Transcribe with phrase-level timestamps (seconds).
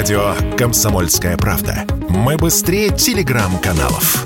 [0.00, 1.84] Радио «Комсомольская правда».
[2.08, 4.24] Мы быстрее телеграм-каналов.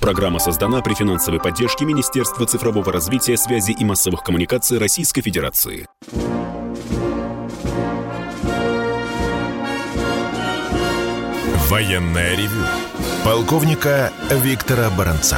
[0.00, 5.86] Программа создана при финансовой поддержке Министерства цифрового развития, связи и массовых коммуникаций Российской Федерации.
[11.68, 12.64] Военное ревю
[13.22, 15.36] полковника Виктора Баранца.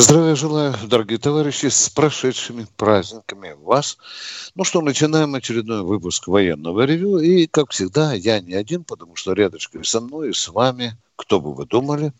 [0.00, 3.98] Здравия желаю, дорогие товарищи, с прошедшими праздниками вас.
[4.54, 7.18] Ну что, начинаем очередной выпуск военного ревю.
[7.18, 11.40] И, как всегда, я не один, потому что рядышком со мной и с вами, кто
[11.40, 12.12] бы вы думали?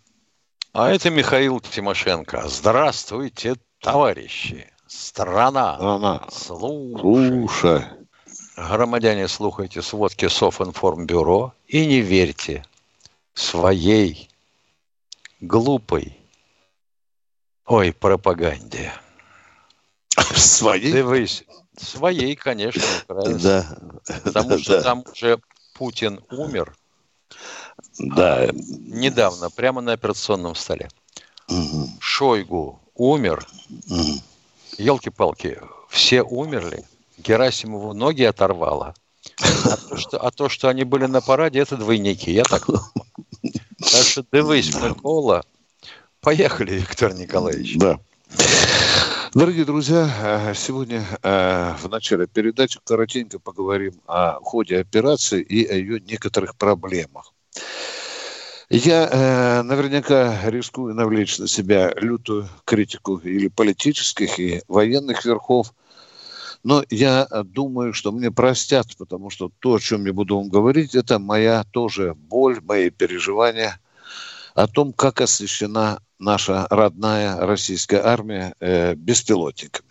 [0.73, 2.49] А это Михаил Тимошенко.
[2.49, 4.67] Здравствуйте, товарищи.
[4.89, 5.77] Страна.
[5.77, 6.23] Страна.
[6.33, 7.01] Слушай.
[7.01, 7.85] Слушай.
[8.57, 12.65] Громадяне, слухайте сводки Софинформбюро и не верьте
[13.35, 14.29] своей
[15.41, 16.18] глупой,
[17.69, 18.93] ой, пропаганде.
[20.35, 20.93] Своей?
[20.93, 21.45] Дивись,
[21.77, 23.39] своей, конечно, правильно.
[23.39, 23.79] Да.
[24.25, 24.83] Потому что Да.
[24.83, 25.39] там уже
[25.75, 26.75] Путин умер
[27.99, 28.49] Да.
[28.53, 30.89] недавно, прямо на операционном столе.
[31.49, 31.89] Мгм.
[32.01, 34.21] Шойгу умер, Мгм.
[34.79, 36.85] елки-палки, все умерли.
[37.19, 38.95] Герасимову ноги оторвало.
[39.41, 42.33] А то, что, а то, что они были на параде, это двойники.
[42.33, 42.85] Я так думаю.
[43.79, 45.45] Так что дивись, Микола.
[46.29, 47.79] Поехали, Виктор Николаевич.
[47.79, 47.99] Да.
[49.33, 55.73] Дорогие друзья, э, сегодня э, в начале передачи коротенько поговорим о ходе операции и о
[55.73, 57.33] ее некоторых проблемах.
[58.69, 65.73] Я э, наверняка рискую навлечь на себя лютую критику или политических, и военных верхов,
[66.63, 70.95] но я думаю, что мне простят, потому что то, о чем я буду вам говорить,
[70.95, 73.81] это моя тоже боль, мои переживания
[74.55, 79.89] о том, как освещена наша родная российская армия э, беспилотниками.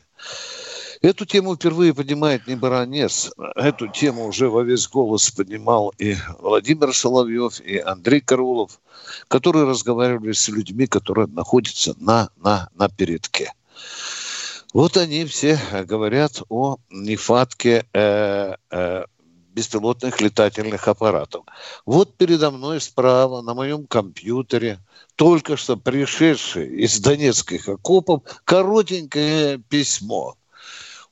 [1.01, 3.31] Эту тему впервые поднимает не Баранец.
[3.55, 8.79] Эту тему уже во весь голос поднимал и Владимир Соловьев, и Андрей Карулов,
[9.27, 13.53] которые разговаривали с людьми, которые находятся на, на, на передке.
[14.73, 19.05] Вот они все говорят о нехватке э, э,
[19.53, 21.45] беспилотных летательных аппаратов.
[21.85, 24.79] Вот передо мной справа на моем компьютере
[25.17, 30.37] только что пришедший из донецких окопов коротенькое письмо.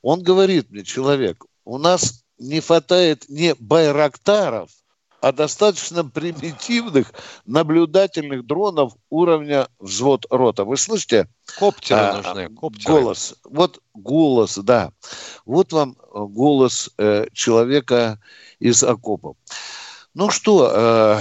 [0.04, 4.70] Он говорит мне, человек, у нас не хватает не байрактаров,
[5.22, 7.14] а достаточно примитивных
[7.48, 10.66] наблюдательных дронов уровня взвод рота.
[10.66, 11.28] Вы слышите?
[11.58, 12.50] Коптеры А, нужны.
[12.56, 12.94] Коптеры.
[12.94, 13.36] Голос.
[13.44, 14.92] Вот голос, да.
[15.46, 18.22] Вот вам голос э, человека
[18.60, 19.36] из окопов.
[20.14, 21.20] Ну что, э,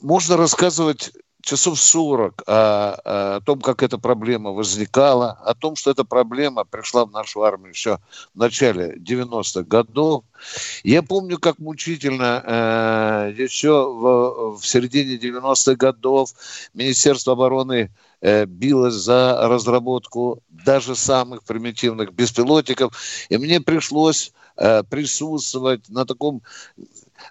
[0.00, 1.12] можно рассказывать
[1.46, 7.06] часов 40 о, о том, как эта проблема возникала, о том, что эта проблема пришла
[7.06, 7.98] в нашу армию еще
[8.34, 10.24] в начале 90-х годов.
[10.82, 16.30] Я помню, как мучительно э, еще в, в середине 90-х годов
[16.74, 22.92] Министерство обороны э, билось за разработку даже самых примитивных беспилотников.
[23.28, 26.42] И мне пришлось э, присутствовать на таком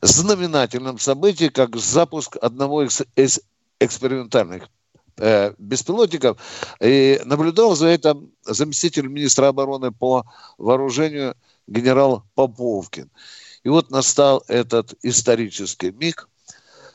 [0.01, 3.41] знаменательном событии, как запуск одного из
[3.79, 4.69] экспериментальных
[5.17, 6.37] э, беспилотников.
[6.81, 10.25] И наблюдал за этим заместитель министра обороны по
[10.57, 11.35] вооружению
[11.67, 13.09] генерал Поповкин.
[13.63, 16.29] И вот настал этот исторический миг,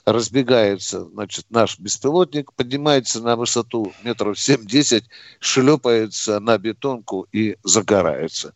[0.05, 5.05] разбегается, значит, наш беспилотник, поднимается на высоту метров 7-10,
[5.41, 8.55] шлепается на бетонку и загорается.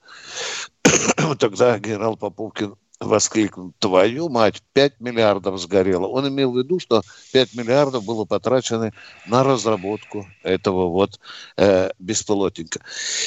[1.38, 6.06] Тогда генерал Поповкин воскликнул, твою мать, 5 миллиардов сгорело.
[6.06, 8.92] Он имел в виду, что 5 миллиардов было потрачено
[9.26, 11.20] на разработку этого вот
[11.56, 12.80] э, беспилотника.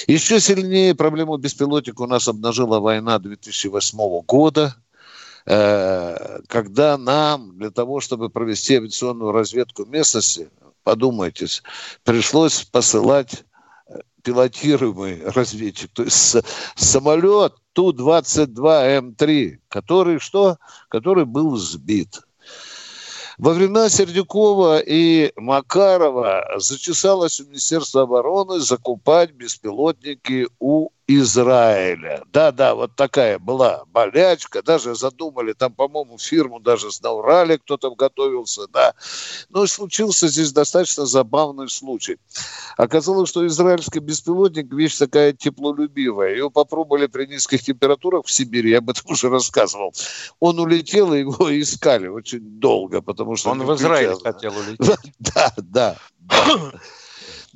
[0.07, 4.75] Еще сильнее проблему беспилотника у нас обнажила война 2008 года,
[5.45, 10.49] э, когда нам для того, чтобы провести авиационную разведку местности,
[10.83, 11.47] подумайте,
[12.03, 13.43] пришлось посылать
[14.27, 16.35] пилотируемый разведчик, то есть
[16.75, 20.57] самолет Ту-22М3, который что?
[20.89, 22.19] Который был сбит.
[23.37, 32.23] Во времена Сердюкова и Макарова зачесалось у Министерства обороны закупать беспилотники у Израиля.
[32.33, 34.61] Да-да, вот такая была болячка.
[34.61, 38.93] Даже задумали, там, по-моему, фирму даже на Урале кто-то готовился, да.
[39.49, 42.17] Но случился здесь достаточно забавный случай.
[42.75, 46.35] Оказалось, что израильский беспилотник вещь такая теплолюбивая.
[46.35, 49.93] Его попробовали при низких температурах в Сибири, я об этом уже рассказывал.
[50.41, 53.51] Он улетел, и его искали очень долго, потому что...
[53.51, 55.13] Он в Израиль хотел улететь.
[55.19, 55.95] Да, да.
[56.19, 56.71] да.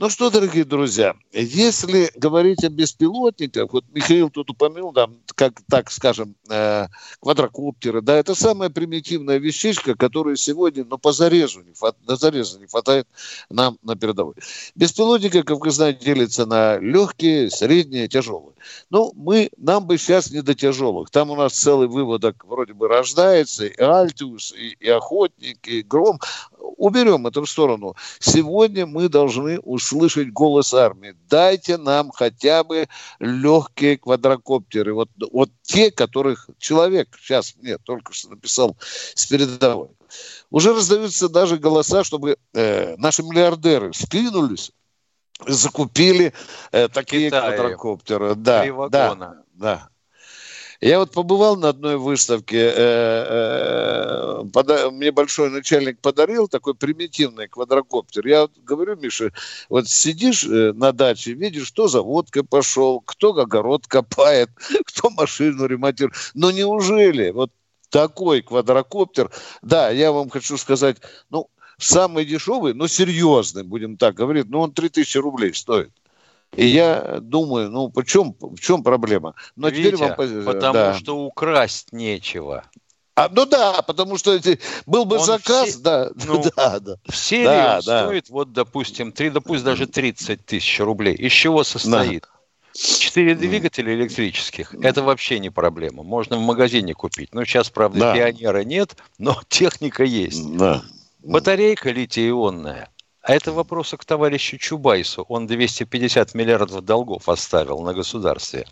[0.01, 5.91] Ну что, дорогие друзья, если говорить о беспилотниках, вот Михаил тут упомянул, там, как, так
[5.91, 6.87] скажем, э,
[7.19, 11.73] квадрокоптеры, да, это самая примитивная вещичка, которая сегодня, ну, по зарезу не,
[12.07, 13.07] на зарезу не хватает
[13.51, 14.33] нам на передовой.
[14.73, 18.55] Беспилотники, как вы знаете, делятся на легкие, средние, тяжелые.
[18.89, 21.11] Ну, мы, нам бы сейчас не до тяжелых.
[21.11, 26.19] Там у нас целый выводок вроде бы рождается, и Альтиус, и, и Охотник, и Гром.
[26.61, 27.95] Уберем это в сторону.
[28.19, 31.15] Сегодня мы должны услышать голос армии.
[31.27, 32.87] Дайте нам хотя бы
[33.19, 34.93] легкие квадрокоптеры.
[34.93, 38.77] Вот, вот те, которых человек сейчас мне только что написал
[39.15, 39.89] с передовой.
[40.49, 44.71] Уже раздаются даже голоса, чтобы э, наши миллиардеры скинулись
[45.47, 46.33] закупили
[46.71, 47.57] э, такие Китае.
[47.57, 48.35] квадрокоптеры.
[48.35, 49.90] Да, да, да.
[50.81, 58.25] Я вот побывал на одной выставке, э, э, мне большой начальник подарил такой примитивный квадрокоптер.
[58.25, 59.31] Я говорю, Миша,
[59.69, 64.49] вот сидишь э, на даче, видишь, кто за водкой пошел, кто огород копает,
[64.85, 66.15] кто машину ремонтирует.
[66.33, 67.51] Но неужели вот
[67.89, 69.29] такой квадрокоптер,
[69.61, 70.97] да, я вам хочу сказать,
[71.29, 75.91] ну, самый дешевый, но серьезный, будем так говорить, ну, он 3000 рублей стоит.
[76.55, 79.35] И я думаю, ну, в чем, в чем проблема?
[79.55, 80.45] Но Витя, теперь вам...
[80.45, 80.93] потому да.
[80.95, 82.65] что украсть нечего.
[83.15, 86.95] А, ну да, потому что эти, был бы Он заказ, все, да, ну, да, да.
[87.07, 88.05] В серии да, он да.
[88.05, 91.15] стоит, вот, допустим, 3, допустим, даже 30 тысяч рублей.
[91.15, 92.27] Из чего состоит?
[92.73, 96.03] Четыре двигателя электрических– это вообще не проблема.
[96.03, 97.33] Можно в магазине купить.
[97.33, 98.13] Ну, сейчас, правда, да.
[98.13, 100.57] пионера нет, но техника есть.
[100.57, 100.81] Да.
[101.19, 102.89] Батарейка литий-ионная.
[103.21, 105.25] А это вопросы к товарищу Чубайсу.
[105.29, 108.67] Он 250 миллиардов долгов оставил на государстве.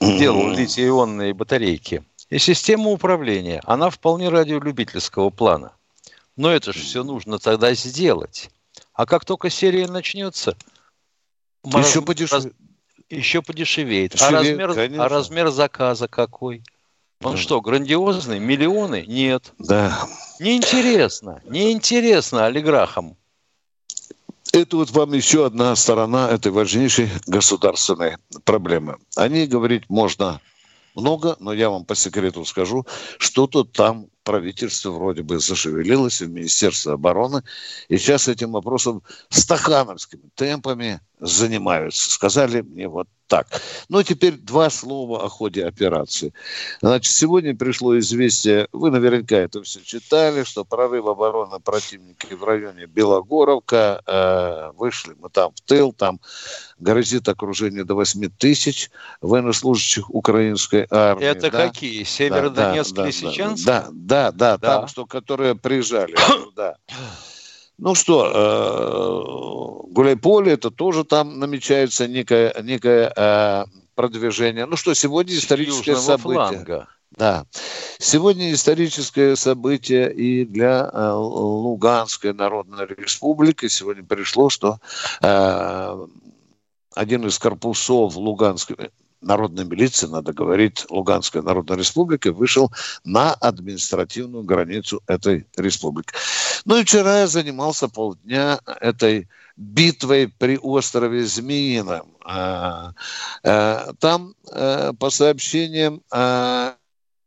[0.00, 2.04] Делал литий-ионные батарейки.
[2.28, 5.72] И система управления, она вполне радиолюбительского плана.
[6.36, 8.50] Но это же все нужно тогда сделать.
[8.94, 10.56] А как только серия начнется,
[11.64, 12.32] еще, подешев...
[12.32, 12.48] раз...
[13.08, 14.12] еще подешевеет.
[14.12, 15.00] Дешевеет, а, размер...
[15.00, 16.62] а размер заказа какой?
[17.22, 18.38] Он что, грандиозный?
[18.38, 19.04] Миллионы?
[19.06, 19.52] Нет.
[19.58, 20.06] Да.
[20.38, 21.42] Неинтересно.
[21.44, 23.16] Неинтересно олигархам.
[24.52, 28.96] Это вот вам еще одна сторона этой важнейшей государственной проблемы.
[29.14, 30.40] О ней говорить можно
[30.96, 32.84] много, но я вам по секрету скажу,
[33.18, 37.42] что-то там правительство вроде бы зашевелилось в Министерстве обороны,
[37.88, 42.10] и сейчас этим вопросом стахановскими темпами занимаются.
[42.10, 43.46] Сказали мне вот так.
[43.88, 46.34] Ну, теперь два слова о ходе операции.
[46.82, 52.86] Значит, сегодня пришло известие, вы наверняка это все читали, что прорыв обороны противника в районе
[52.86, 56.18] Белогоровка, э, вышли мы там в тыл, там
[56.78, 58.90] грозит окружение до 8 тысяч
[59.20, 61.24] военнослужащих украинской армии.
[61.24, 61.68] Это да?
[61.68, 62.02] какие?
[62.02, 63.64] Северодонецк, да, да, Лисичанск?
[63.64, 66.16] Да, да, да, да, там, что, которые приезжали.
[66.56, 66.76] да.
[67.82, 68.30] Ну что,
[69.86, 74.66] э, Гуляй-Поле, это тоже там намечается некое, некое э, продвижение.
[74.66, 76.34] Ну что, сегодня историческое Южного событие.
[76.34, 76.88] Фланга.
[77.12, 77.46] Да.
[77.98, 83.68] Сегодня историческое событие и для э, Луганской Народной Республики.
[83.68, 84.78] Сегодня пришло, что
[85.22, 86.06] э,
[86.94, 92.72] один из корпусов Луганской народной милиции, надо говорить, Луганской Народной Республики, вышел
[93.04, 96.12] на административную границу этой республики.
[96.64, 102.14] Ну и вчера я занимался полдня этой битвой при острове Змеином.
[102.24, 102.92] А,
[103.42, 106.76] а, там, э, по сообщениям а,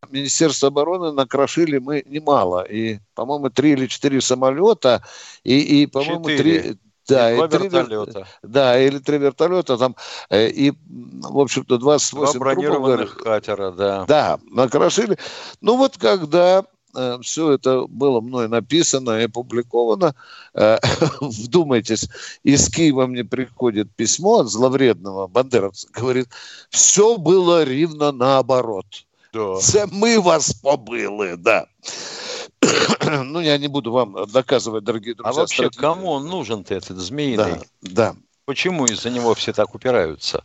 [0.09, 2.63] Министерства обороны накрошили мы немало.
[2.63, 5.03] И, по-моему, три или четыре самолета,
[5.43, 8.27] и, и по-моему, три, да, и, и три вертолета.
[8.43, 9.95] Да, или три вертолета там,
[10.29, 14.05] э, и, в общем-то, 28 Два бронированных трупов, катера, да.
[14.05, 15.17] Да, накрошили.
[15.61, 16.63] Ну вот когда
[16.95, 20.15] э, все это было мной написано и опубликовано.
[20.53, 20.77] Э,
[21.21, 22.09] вдумайтесь,
[22.43, 26.27] из Киева мне приходит письмо от зловредного бандеровца, говорит,
[26.69, 28.85] все было ровно наоборот.
[29.33, 29.57] Да.
[29.61, 31.65] Це мы вас побыли, да.
[33.23, 35.31] ну, я не буду вам доказывать, дорогие друзья.
[35.31, 35.81] А вообще, стратегию.
[35.81, 37.35] кому он нужен-то, этот змеиный?
[37.35, 38.15] Да, да.
[38.45, 40.43] Почему из-за него все так упираются?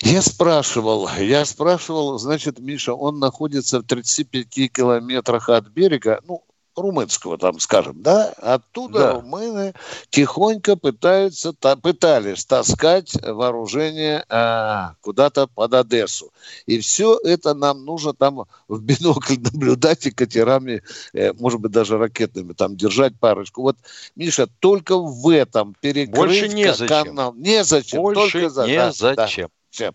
[0.00, 6.42] Я спрашивал, я спрашивал, значит, Миша, он находится в 35 километрах от берега, ну,
[6.82, 9.12] румынского, там, скажем, да, оттуда да.
[9.14, 9.74] румыны
[10.10, 16.32] тихонько пытаются, та, пытались таскать вооружение а, куда-то под Одессу.
[16.66, 20.82] И все это нам нужно там в бинокль наблюдать и катерами,
[21.12, 23.62] э, может быть, даже ракетными там держать парочку.
[23.62, 23.76] Вот,
[24.16, 26.88] Миша, только в этом перекрыть Больше незачем.
[26.88, 27.34] канал.
[27.34, 28.02] Незачем.
[28.02, 28.66] Больше только за...
[28.66, 29.48] незачем.
[29.70, 29.94] Чем.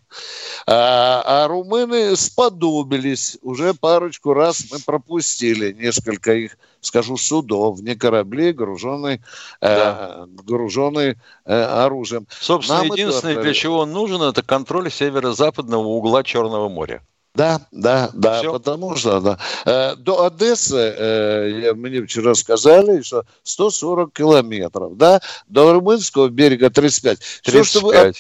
[0.68, 3.38] А, а румыны сподобились.
[3.42, 9.22] Уже парочку раз мы пропустили несколько их, скажу, судов, не кораблей, груженные,
[9.62, 10.26] да.
[10.26, 12.28] э, груженные э, оружием.
[12.30, 13.44] Собственно, Нам единственное, это...
[13.44, 17.02] для чего он нужен, это контроль северо-западного угла Черного моря.
[17.36, 18.52] Да, да, да, Все?
[18.52, 19.40] потому что да.
[19.66, 27.18] Э, до Одессы, э, мне вчера сказали, что 140 километров, да, до Румынского берега 35.
[27.44, 27.44] 35.
[27.44, 28.14] Все, чтобы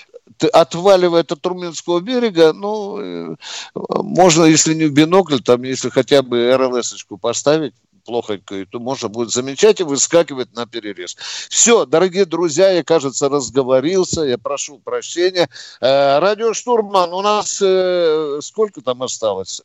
[0.52, 3.36] отваливает от Румынского берега, ну, э,
[3.76, 9.32] можно, если не в бинокль, там, если хотя бы РЛС-очку поставить, плохонькую, то можно будет
[9.32, 11.16] замечать и выскакивать на перерез.
[11.50, 15.50] Все, дорогие друзья, я, кажется, разговорился, я прошу прощения.
[15.82, 19.62] Э, радиоштурман, у нас э, сколько там осталось?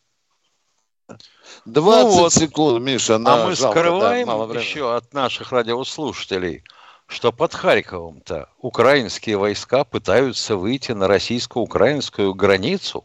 [1.65, 2.33] 20 ну вот.
[2.33, 3.19] секунд, Миша.
[3.19, 6.63] На, а мы жалко, скрываем да, еще от наших радиослушателей–
[7.09, 13.05] что под Харьковом-то украинские войска пытаются выйти на российско-украинскую границу.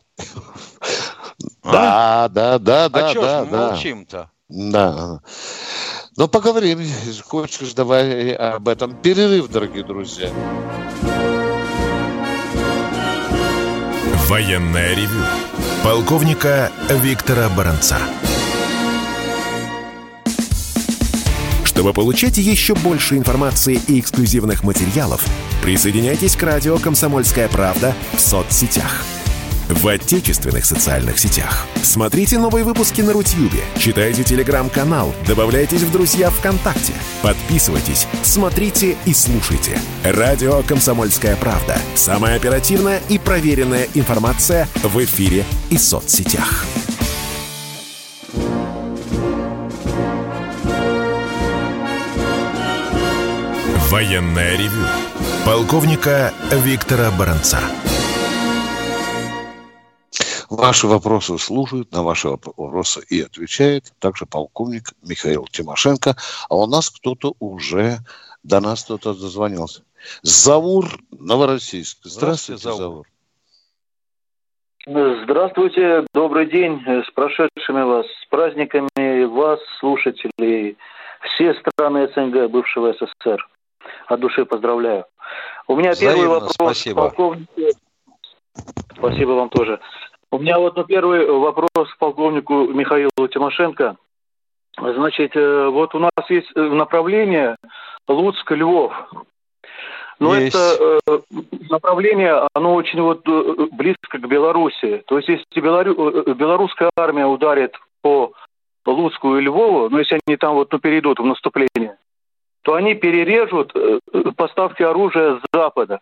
[1.64, 3.08] Да, да, да, да.
[3.08, 4.30] А что ж мы молчим-то?
[4.54, 5.20] Да.
[6.16, 6.80] Ну, поговорим.
[7.26, 8.96] Хочешь, давай об этом.
[8.96, 10.30] Перерыв, дорогие друзья.
[14.28, 15.24] Военная ревю.
[15.84, 17.98] Полковника Виктора Баранца.
[21.66, 25.26] Чтобы получать еще больше информации и эксклюзивных материалов,
[25.64, 29.04] присоединяйтесь к радио «Комсомольская правда» в соцсетях.
[29.70, 31.66] В отечественных социальных сетях.
[31.82, 39.80] Смотрите новые выпуски на Рутьюбе, читайте телеграм-канал, добавляйтесь в друзья ВКонтакте, подписывайтесь, смотрите и слушайте.
[40.04, 41.78] Радио «Комсомольская правда».
[41.96, 46.66] Самая оперативная и проверенная информация в эфире и соцсетях.
[53.90, 54.86] Военное ревю
[55.46, 57.60] полковника Виктора Баранца.
[60.56, 66.16] Ваши вопросы слушают, на ваши вопросы и отвечает также полковник Михаил Тимошенко.
[66.48, 67.98] А у нас кто-то уже,
[68.44, 69.82] до нас кто-то дозвонился.
[70.22, 71.98] Завур, Новороссийск.
[72.04, 73.08] Здравствуйте, Завур.
[74.86, 80.78] Здравствуйте, добрый день с прошедшими вас, с праздниками вас, слушателей,
[81.22, 83.50] все страны СНГ, бывшего СССР
[84.06, 85.06] от души поздравляю.
[85.68, 86.54] У меня Взаимно, первый вопрос.
[86.54, 87.02] Спасибо.
[87.02, 87.50] Полковнику.
[88.96, 89.80] Спасибо вам тоже.
[90.34, 93.98] У меня вот ну, первый вопрос к полковнику Михаилу Тимошенко.
[94.76, 97.56] Значит, э, вот у нас есть э, направление
[98.08, 98.94] Луцк-Львов.
[100.18, 100.56] Но есть.
[100.56, 101.20] это э,
[101.70, 103.22] направление, оно очень вот
[103.74, 105.04] близко к Беларуси.
[105.06, 105.94] То есть, если Белору...
[106.34, 108.34] белорусская армия ударит по
[108.88, 111.96] Луцку и Львову, ну, если они там вот ну, перейдут в наступление,
[112.64, 114.00] то они перережут э,
[114.36, 116.00] поставки оружия с Запада.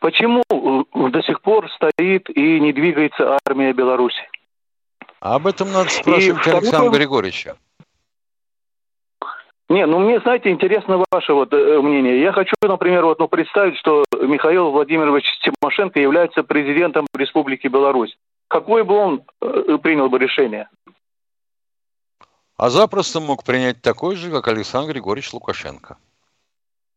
[0.00, 4.28] Почему э, до сих пор стоит и не двигается армия Беларуси?
[5.20, 6.90] Об этом надо спрашивать и Александра второй...
[6.90, 7.56] Григорьевича.
[9.68, 12.20] Не, ну мне, знаете, интересно ваше вот э, мнение.
[12.20, 18.16] Я хочу, например, вот, ну, представить, что Михаил Владимирович Тимошенко является президентом Республики Беларусь.
[18.48, 20.68] Какое бы он э, принял бы решение?
[22.60, 25.96] а запросто мог принять такой же, как Александр Григорьевич Лукашенко.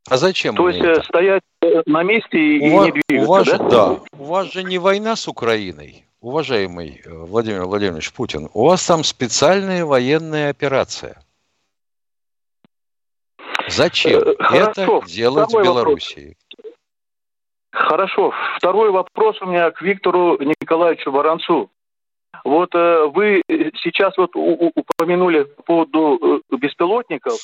[0.10, 0.56] А зачем?
[0.56, 1.02] То есть это?
[1.04, 3.58] стоять э, на месте и у не двигаться, у вас, да?
[3.58, 4.00] да?
[4.18, 8.50] У вас же не война с Украиной, уважаемый э, Владимир Владимирович Путин.
[8.54, 11.24] У вас там специальная военная операция.
[13.70, 15.00] Зачем э, Хорошо.
[15.00, 16.38] это делать Второй в Белоруссии?
[16.52, 16.74] Вопрос.
[17.74, 18.34] Хорошо.
[18.58, 21.72] Второй вопрос у меня к Виктору Николаевичу Воронцу.
[22.44, 23.42] Вот э, вы
[23.82, 27.40] сейчас вот упомянули по поводу э, беспилотников.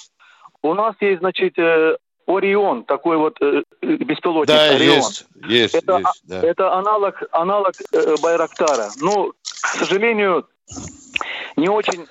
[0.62, 1.98] У нас есть, значит, э,
[2.30, 3.40] Орион, такой вот
[3.82, 4.48] беспилотник.
[4.48, 4.98] Да, Орион.
[4.98, 6.22] есть, есть, это, есть.
[6.26, 6.42] Да.
[6.42, 7.74] Это аналог, аналог
[8.22, 8.90] Байрактара.
[9.02, 10.48] Ну, к сожалению,
[11.58, 12.06] не очень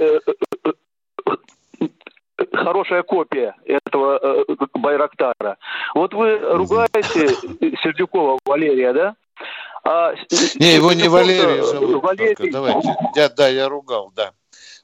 [2.53, 4.45] хорошая копия этого
[4.75, 5.57] Байрактара.
[5.95, 7.29] Вот вы ругаете
[7.83, 9.17] Сердюкова Валерия, да?
[9.85, 10.13] А,
[10.57, 12.03] не, его не Валерий зовут.
[12.03, 12.51] Валерий.
[12.51, 12.95] Давайте.
[13.15, 14.33] Я, да, я ругал, да.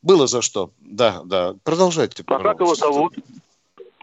[0.02, 0.70] Было за что.
[0.80, 1.54] Да, да.
[1.64, 3.14] Продолжайте, А как его зовут?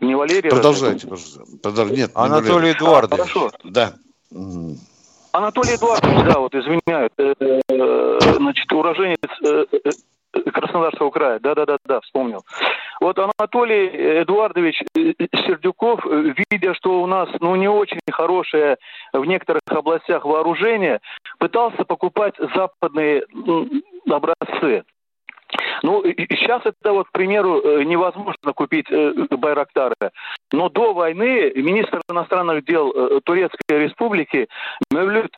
[0.02, 0.50] Не Валерий?
[0.50, 1.96] Продолжайте, пожалуйста.
[1.96, 3.22] Нет, Анатолий не Эдуардович.
[3.22, 3.52] А, хорошо.
[3.64, 3.94] Да.
[5.32, 7.14] Анатолий Эдуардович, да, вот извиняют.
[7.18, 9.66] Э, э, значит, уроженец э,
[10.52, 11.40] Краснодарского края.
[11.40, 12.44] Да-да-да, вспомнил.
[13.00, 13.88] Вот Анатолий
[14.24, 18.78] Эдуардович Сердюков, видя, что у нас ну, не очень хорошее
[19.14, 21.00] в некоторых областях вооружение,
[21.38, 23.24] пытался покупать западные
[24.10, 24.84] образцы.
[25.84, 29.96] Ну, сейчас это вот, к примеру, э, невозможно купить э, Байрактары.
[30.52, 34.48] Но до войны министр иностранных дел э, Турецкой Республики
[34.92, 35.32] Мевлют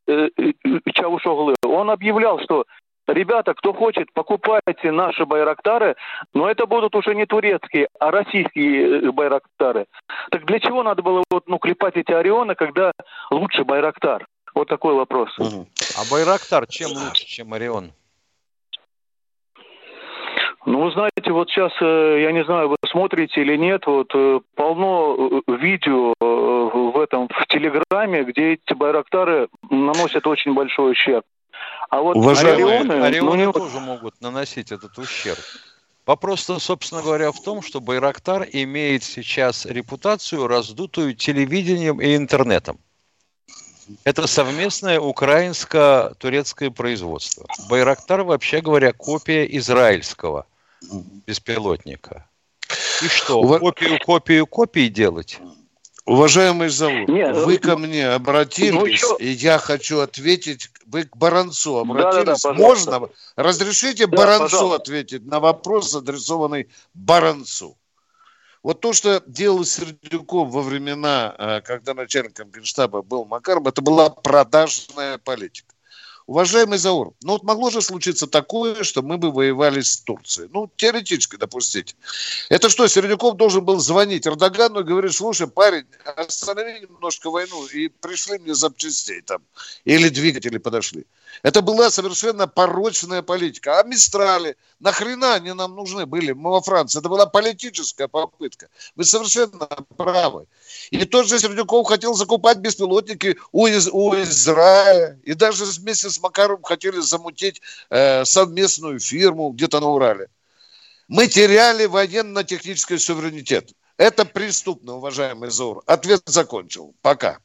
[0.94, 2.66] Чавушоглы, он объявлял, что
[3.06, 5.96] Ребята, кто хочет, покупайте наши байрактары,
[6.34, 9.88] но это будут уже не турецкие, а российские байрактары.
[10.32, 12.94] Так для чего надо было вот, ну, клепать эти Орионы, когда
[13.30, 14.26] лучше байрактар?
[14.56, 15.38] Вот такой вопрос.
[15.38, 17.92] А байрактар чем лучше, чем Орион?
[20.65, 24.39] Ну, вы знаете, вот сейчас, э, я не знаю, вы смотрите или нет, вот э,
[24.55, 31.25] полно э, видео в этом, в Телеграме, где эти байрактары наносят очень большой ущерб.
[31.89, 35.39] А вот Уважаемые, Орионы, Орионы ну, тоже могут наносить этот ущерб.
[36.05, 42.77] Вопрос-то, собственно говоря, в том, что Байрактар имеет сейчас репутацию, раздутую телевидением и интернетом.
[44.05, 47.46] Это совместное украинско-турецкое производство.
[47.70, 50.46] Байрактар, вообще говоря, копия израильского
[51.25, 52.30] беспилотника.
[53.02, 53.60] И что, Ув...
[53.60, 55.40] копию, копию, копии делать?
[56.06, 59.16] Уважаемый Заур, Нет, вы ну, ко мне обратились, ну, еще...
[59.20, 60.70] и я хочу ответить.
[60.86, 62.25] Вы к Баранцу обратились.
[62.25, 63.10] Да, да, да, Можно?
[63.38, 64.82] Разрешите да, Баранцу пожалуйста.
[64.82, 67.78] ответить на вопрос, адресованный Баранцу.
[68.63, 74.10] Вот то, что делал Сердюков во времена, э, когда начальником Генштаба был Макаров, это была
[74.10, 75.73] продажная политика.
[76.25, 80.50] Уважаемый Заур, ну вот могло же случиться такое, что мы бы воевали с Турцией.
[80.53, 81.96] Ну, теоретически допустить.
[82.50, 87.89] Это что, Середюков должен был звонить Эрдогану и говорить, слушай, парень, останови немножко войну и
[87.89, 89.42] пришли мне запчастей там.
[89.84, 91.06] Или двигатели подошли.
[91.42, 93.80] Это была совершенно порочная политика.
[93.80, 96.32] А Мистрали, нахрена они нам нужны были?
[96.32, 97.00] Мы во Франции.
[97.00, 98.70] Это была политическая попытка.
[98.96, 100.46] Вы совершенно правы.
[100.92, 105.20] И тот же Сердюков хотел закупать беспилотники у, из, у Израиля.
[105.24, 110.30] И даже вместе с Макаровым хотели замутить э, совместную фирму где-то на Урале.
[111.08, 113.74] Мы теряли военно-технический суверенитет.
[113.98, 115.84] Это преступно, уважаемый Заур.
[115.86, 116.96] Ответ закончил.
[117.02, 117.40] Пока.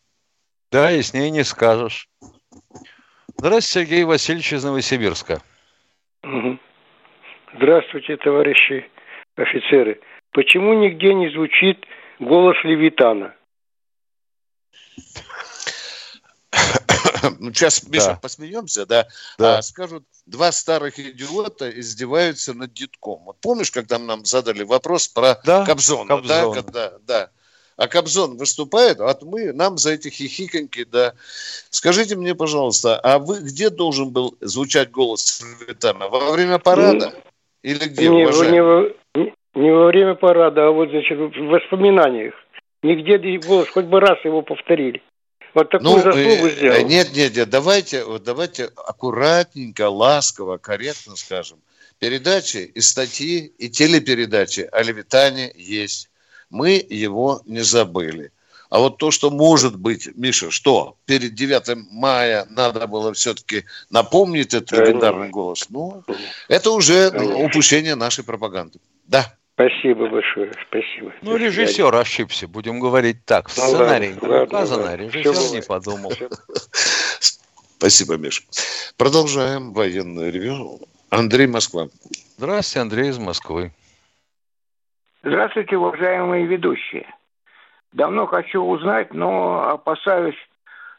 [0.70, 2.08] Да, и с ней не скажешь.
[3.40, 5.40] Здравствуйте, Сергей Васильевич из Новосибирска.
[7.54, 8.90] Здравствуйте, товарищи
[9.36, 10.00] офицеры.
[10.32, 11.84] Почему нигде не звучит
[12.18, 13.34] голос Левитана?
[17.40, 18.14] Ну, сейчас, Миша, да.
[18.16, 19.08] посмеемся, да?
[19.38, 19.58] да.
[19.58, 23.24] А, скажут, два старых идиота издеваются над детком.
[23.24, 26.06] Вот помнишь, когда нам задали вопрос про да, Кобзона?
[26.06, 26.54] Кобзон.
[26.54, 27.30] Да, когда, да
[27.78, 31.14] а Кобзон выступает, а мы, нам за эти хихиконьки, да.
[31.70, 36.08] Скажите мне, пожалуйста, а вы где должен был звучать голос Левитана?
[36.08, 37.12] Во время парада?
[37.14, 37.20] Ну,
[37.62, 42.34] Или где, не, не, не, не во время парада, а вот, значит, в воспоминаниях.
[42.82, 45.00] Нигде голос, хоть бы раз его повторили.
[45.54, 46.88] Вот такую ну, заслугу э, сделал.
[46.88, 51.58] Нет, нет, нет, давайте, давайте аккуратненько, ласково, корректно скажем.
[52.00, 56.10] Передачи и статьи, и телепередачи о Левитане есть
[56.50, 58.32] мы его не забыли.
[58.70, 64.52] А вот то, что может быть, Миша, что перед 9 мая надо было все-таки напомнить
[64.52, 66.04] этот легендарный голос, ну,
[66.48, 68.78] это уже упущение нашей пропаганды.
[69.06, 69.34] Да.
[69.54, 71.12] Спасибо большое, спасибо.
[71.22, 73.48] Ну, режиссер ошибся, будем говорить так.
[73.48, 76.12] В ну, сценарии ладно, указано, ладно, режиссер не подумал.
[77.78, 78.42] Спасибо, Миша.
[78.96, 80.80] Продолжаем военное ревю.
[81.10, 81.88] Андрей Москва.
[82.36, 83.72] Здравствуйте, Андрей из Москвы.
[85.28, 87.06] Здравствуйте, уважаемые ведущие.
[87.92, 90.38] Давно хочу узнать, но опасаюсь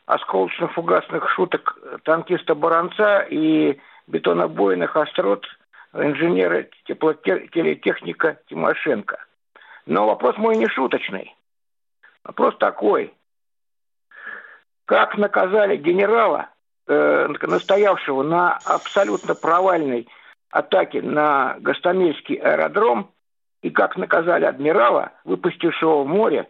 [0.05, 5.47] осколочно-фугасных шуток танкиста Баранца и бетонобойных острот
[5.93, 9.17] инженера телетехника Тимошенко.
[9.87, 11.35] Но вопрос мой не шуточный.
[12.23, 13.11] Вопрос такой.
[14.85, 16.49] Как наказали генерала,
[16.87, 20.07] э, настоявшего на абсолютно провальной
[20.51, 23.09] атаке на Гостомельский аэродром,
[23.61, 26.49] и как наказали адмирала, выпустившего в море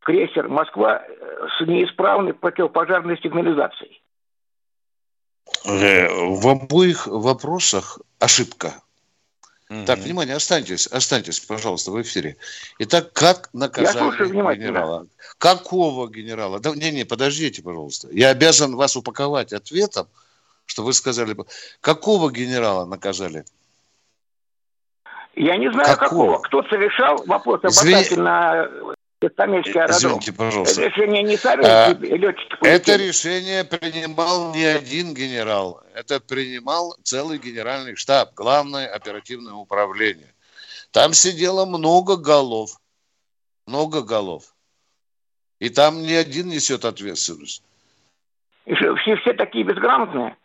[0.00, 1.02] крейсер «Москва»
[1.56, 4.02] с неисправной противопожарной сигнализацией.
[5.64, 8.74] Э, в обоих вопросах ошибка.
[9.70, 9.86] Mm-hmm.
[9.86, 12.36] Так, внимание, останьтесь, останьтесь, пожалуйста, в эфире.
[12.78, 15.06] Итак, как наказали генерала?
[15.38, 16.60] Какого генерала?
[16.60, 18.08] Да, не, не, подождите, пожалуйста.
[18.12, 20.06] Я обязан вас упаковать ответом,
[20.66, 21.34] что вы сказали.
[21.80, 23.46] Какого генерала наказали?
[25.36, 26.08] Я не знаю какого.
[26.08, 26.38] какого.
[26.42, 27.94] Кто совершал вопрос об Извини...
[27.94, 28.68] атаке на
[29.20, 29.96] Костомельский аэродром.
[29.96, 30.82] Извините, пожалуйста.
[30.82, 32.56] Решение не советские а, летчики.
[32.62, 35.82] Это решение принимал не один генерал.
[35.94, 40.34] Это принимал целый генеральный штаб, главное оперативное управление.
[40.90, 42.78] Там сидело много голов.
[43.66, 44.54] Много голов.
[45.58, 47.62] И там ни один несет ответственность.
[48.66, 50.36] Все, все такие безграмотные?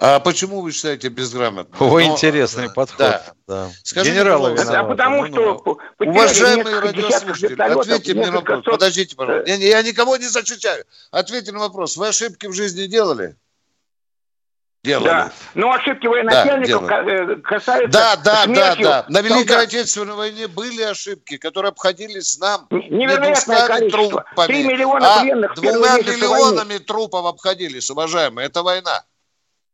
[0.00, 1.76] А почему вы считаете безграмотным?
[1.80, 2.98] Вы Но, интересный подход.
[2.98, 3.22] Да.
[3.48, 3.70] Да.
[3.82, 5.78] Скажите, Генералы А потому что...
[5.98, 8.64] Уважаемые радиослушатели, ответьте мне на вопрос.
[8.64, 9.50] Подождите, пожалуйста.
[9.50, 10.84] Я, я никого не зачищаю.
[11.10, 11.96] Ответьте на вопрос.
[11.96, 13.34] Вы ошибки в жизни делали?
[14.84, 15.06] Делали.
[15.06, 15.32] Да.
[15.54, 19.06] Но ошибки военачальников да, э, касаются Да, да, да, да.
[19.08, 24.08] На Великой Отечественной войне были ошибки, которые обходились нам Невероятное количество.
[24.08, 26.78] трупами, 3 миллиона а пленных двумя миллионами войны.
[26.78, 28.46] трупов обходились, уважаемые.
[28.46, 29.04] Это война.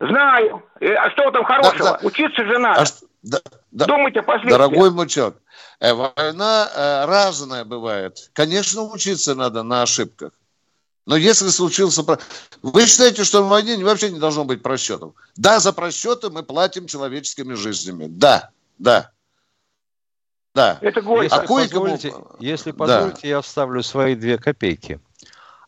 [0.00, 0.62] Знаю.
[0.80, 1.78] Э, а что там хорошего?
[1.78, 2.06] Да, да.
[2.06, 2.82] Учиться же надо.
[2.82, 2.84] А,
[3.22, 3.84] да, да.
[3.86, 4.58] Думайте о последствиях.
[4.58, 5.36] Дорогой мучок,
[5.80, 8.30] э, война разная бывает.
[8.32, 10.32] Конечно, учиться надо на ошибках.
[11.06, 12.02] Но если случился...
[12.62, 15.12] Вы считаете, что в войне вообще не должно быть просчетов?
[15.36, 18.06] Да, за просчеты мы платим человеческими жизнями.
[18.08, 19.10] Да, да.
[20.54, 20.78] Да.
[20.80, 23.28] Это если, а позволите, если позволите, да.
[23.28, 25.00] я вставлю свои две копейки.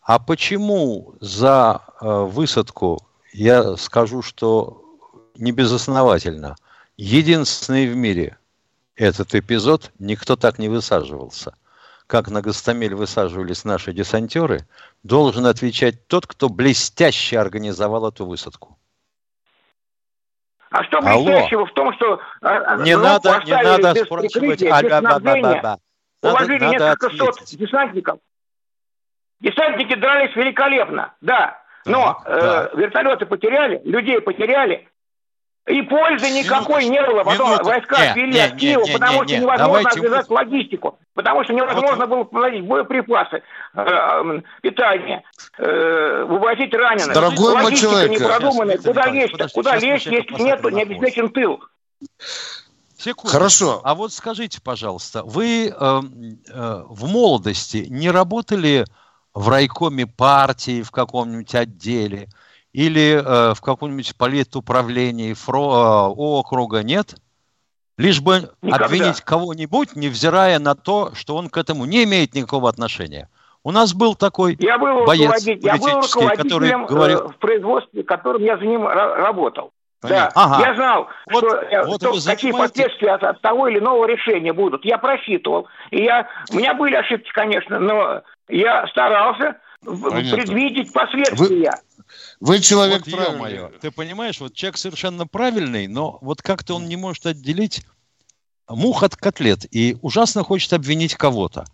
[0.01, 4.83] А почему за э, высадку, я скажу, что
[5.37, 6.57] не безосновательно,
[6.97, 8.39] единственный в мире
[8.95, 11.55] этот эпизод, никто так не высаживался–
[12.07, 14.61] как на Гастамель высаживались наши десантеры,
[15.03, 18.79] должен отвечать тот, кто блестяще организовал эту высадку.
[20.71, 21.67] А что блестящего Алло.
[21.67, 25.79] в том, что а, не надо, не надо спрашивать, а, да, да, да, да.
[26.23, 28.19] уложили надо, несколько надо сот десантников.
[29.41, 31.63] Десантники дрались великолепно, да.
[31.87, 34.89] Но да, э, вертолеты потеряли, людей потеряли,
[35.67, 37.25] и пользы никакой минуточку, не было.
[37.25, 37.69] Потом минуточку.
[37.69, 40.01] войска отвели от Киева, не, потому не, что невозможно Давайте...
[40.01, 40.99] связать логистику.
[41.15, 42.09] Потому что невозможно вот.
[42.09, 43.43] было проводить боеприпасы,
[43.75, 45.25] э, э, питание,
[45.59, 47.13] э, вывозить раненых.
[47.13, 48.11] Дорогой Логистика человек.
[48.11, 48.79] не продуманная.
[48.79, 49.53] Куда лезть?
[49.55, 51.61] Куда лезть, если нет, не обеспечен тыл?
[52.97, 53.33] Секунду.
[53.33, 53.81] Хорошо.
[53.83, 58.85] А вот скажите, пожалуйста, вы э, э, в молодости не работали
[59.37, 62.29] в райкоме партии в каком-нибудь отделе?
[62.77, 67.15] или э, в каком-нибудь политуправлении фро, э, округа, нет?
[67.97, 68.85] Лишь бы Никогда.
[68.85, 73.31] обвинить кого-нибудь, невзирая на то, что он к этому не имеет никакого отношения.
[73.65, 76.03] У нас был такой я был боец я был
[76.37, 77.29] который э, говорил...
[77.31, 79.71] в производстве, которым я за ним работал.
[80.03, 80.69] Да, ага.
[80.69, 84.53] я знал, вот, что, э, вот что, какие последствия от, от того или иного решения
[84.53, 84.85] будут.
[84.85, 85.67] Я просчитывал.
[85.91, 90.37] И я, у меня были ошибки, конечно, но я старался Понятно.
[90.37, 91.37] предвидеть последствия.
[91.39, 91.71] Вы...
[92.41, 93.71] Вы человек вот, правильный.
[93.81, 97.85] Ты понимаешь, вот человек совершенно правильный, но вот как-то он не может отделить
[98.69, 101.65] мух от котлет и ужасно хочет обвинить кого-то.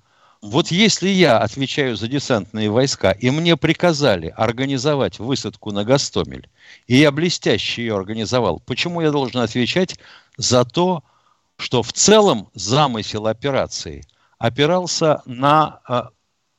[0.41, 6.51] Вот если я отвечаю за десантные войска, и мне приказали организовать высадку на Гастомель,
[6.89, 10.01] и я блестяще ее организовал, почему я должен отвечать
[10.37, 11.05] за то,
[11.59, 14.05] что в целом замысел операции
[14.39, 16.09] опирался на а,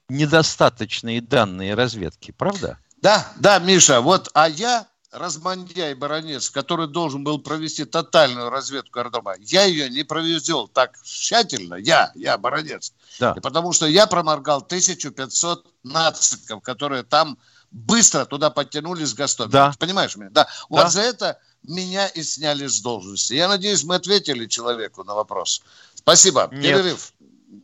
[0.09, 2.77] недостаточные данные разведки, правда?
[2.97, 9.35] Да, да, Миша, вот, а я, размандяй баронец, который должен был провести тотальную разведку аэродрома,
[9.39, 13.33] я ее не провезел так тщательно, я, я баронец, да.
[13.37, 17.37] И потому что я проморгал 1500 нациков, которые там
[17.71, 19.49] быстро туда подтянулись с.
[19.49, 19.73] Да.
[19.79, 20.29] Понимаешь меня?
[20.31, 20.47] Да.
[20.69, 20.89] Вот да.
[20.89, 23.33] за это меня и сняли с должности.
[23.33, 25.63] Я надеюсь, мы ответили человеку на вопрос.
[25.95, 26.49] Спасибо.
[26.51, 26.61] Нет.
[26.61, 27.13] Перерыв.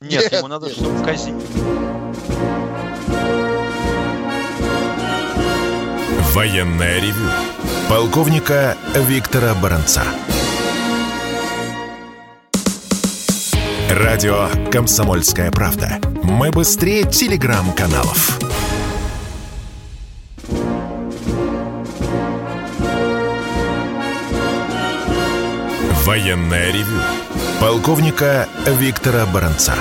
[0.01, 0.75] Нет, нет ему надо, нет.
[0.75, 1.41] чтобы в казине.
[6.33, 7.25] Военное ревю
[7.89, 10.03] полковника Виктора Баранца.
[13.89, 15.99] Радио «Комсомольская правда».
[16.21, 18.39] Мы быстрее телеграм-каналов.
[26.05, 27.01] Военное ревю
[27.59, 29.75] полковника Виктора Баранца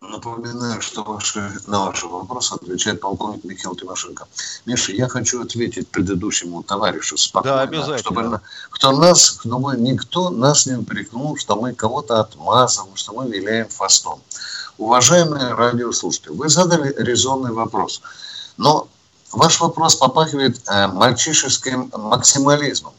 [0.00, 4.26] напоминаю, что ваши, на ваши вопросы отвечает полковник Михаил Тимошенко.
[4.66, 7.56] Миша, я хочу ответить предыдущему товарищу спокойно.
[7.56, 7.98] Да, обязательно.
[7.98, 8.40] Чтобы
[8.70, 14.20] кто нас, чтобы никто нас не упрекнул, что мы кого-то отмазываем, что мы виляем фастом.
[14.78, 18.02] Уважаемые радиослушатели, вы задали резонный вопрос.
[18.56, 18.88] Но
[19.32, 22.92] ваш вопрос попахивает э, мальчишеским максимализмом.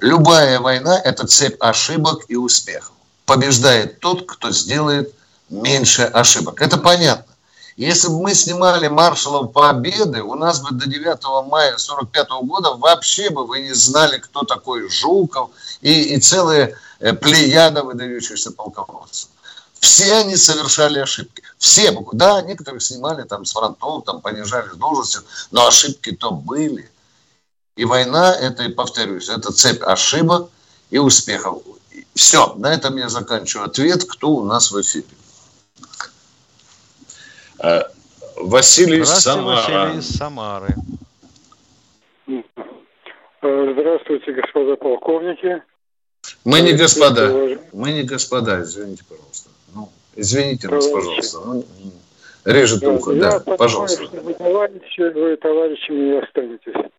[0.00, 2.92] Любая война– это цепь ошибок и успехов.
[3.26, 5.12] Побеждает тот, кто сделает
[5.50, 6.62] меньше ошибок.
[6.62, 7.24] Это понятно.
[7.76, 11.04] Если бы мы снимали маршалов Победы, у нас бы до 9
[11.48, 17.12] мая 1945 года вообще бы вы не знали, кто такой Жуков и, и целые э,
[17.12, 19.30] плеяда выдающихся полководцев.
[19.78, 21.42] Все они совершали ошибки.
[21.58, 26.90] Все, да, некоторых снимали там с фронтов, там понижали с должностью, но ошибки-то были.
[27.78, 30.50] И война, это, повторюсь, это цепь ошибок
[30.90, 31.62] и успехов.
[32.12, 35.06] Все, на этом я заканчиваю ответ, кто у нас в эфире.
[37.62, 37.82] Э,
[38.34, 39.72] Василий из Самары.
[39.72, 40.74] Василий из Самары.
[42.26, 45.62] Э, здравствуйте, господа полковники.
[46.44, 47.30] Мы не господа.
[47.72, 49.50] Мы не господа, извините, пожалуйста.
[49.72, 51.38] Ну, извините нас, пожалуйста.
[51.44, 51.64] Ну,
[52.44, 54.02] режет ухо, да, пожалуйста.
[54.20, 56.90] Вы товарищи, вы товарищами не останетесь.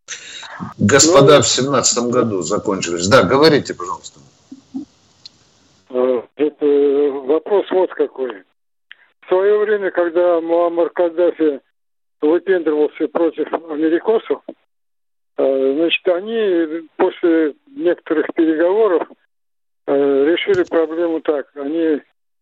[0.77, 3.07] Господа Ну, в семнадцатом году закончились.
[3.07, 4.19] Да, говорите, пожалуйста.
[5.89, 8.43] Э, Это вопрос вот какой.
[9.21, 11.61] В свое время, когда Муаммар Каддафи
[12.21, 14.41] выпендривался против америкосов,
[15.37, 19.07] э, значит, они после некоторых переговоров
[19.87, 21.47] э, решили проблему так.
[21.55, 22.01] Они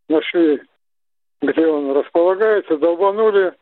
[0.10, 0.62] нашли,
[1.42, 3.54] где он располагается, долбанули.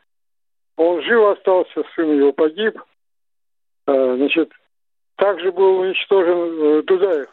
[0.76, 2.78] Он жив остался, сын его погиб.
[3.86, 4.50] Э, Значит,
[5.16, 7.28] также был уничтожен э, Дудаев.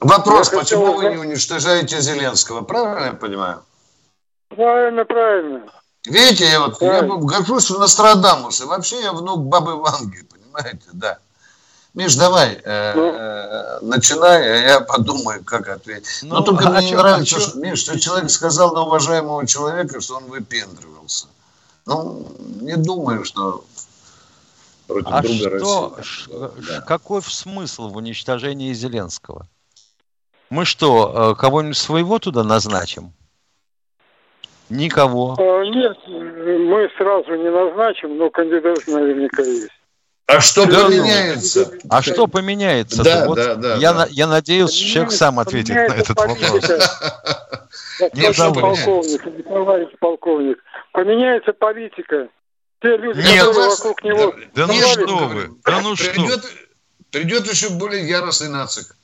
[0.00, 2.62] Вопрос, Я почему хотел вы не уничтожаете Зеленского?
[2.62, 3.62] Правильно я понимаю?
[4.48, 5.62] Правильно, правильно.
[6.06, 7.16] Видите, я вот я Правильно.
[7.16, 8.66] горжусь в Нострадамусе.
[8.66, 11.18] Вообще я внук бабы Ванги, понимаете, да.
[11.94, 13.12] Миш, давай, э, Ну.
[13.14, 16.20] э, начинай, а я подумаю, как ответить.
[16.24, 18.74] Но Ну, только а мне не чё- нравится, а чё- что, Миш, что человек сказал
[18.74, 21.28] на уважаемого человека, что он выпендривался.
[21.86, 22.26] Ну,
[22.60, 23.64] не думаю, что
[24.86, 26.02] против А друга что, России.
[26.02, 26.30] ш-
[26.68, 26.80] Да.
[26.82, 29.46] какой смысл в уничтожении Зеленского?
[30.50, 33.12] Мы что, э, кого-нибудь своего туда назначим?
[34.70, 35.34] Никого.
[35.38, 39.68] А, Нет, мы сразу не назначим, но кандидат наверняка есть.
[40.26, 40.86] А что Да ну.
[40.86, 41.70] поменяется?
[41.90, 43.02] А что поменяется?
[43.04, 43.98] Да, вот да, да, я, да.
[44.00, 46.50] на- я надеюсь, человек сам ответит на Поменяется этот вопрос.
[46.50, 47.60] политика.
[48.14, 48.76] Не Господин давай.
[48.76, 50.58] полковник, товарищ полковник,
[50.92, 52.28] поменяется политика.
[52.84, 53.46] Те люди, Нет.
[53.46, 54.34] которые вокруг него...
[54.54, 56.10] Да ну собрались, что вы, да ну что.
[56.10, 56.44] Придет,
[57.10, 58.94] придет еще более яростный нацик.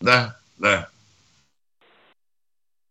[0.00, 0.88] Да, да.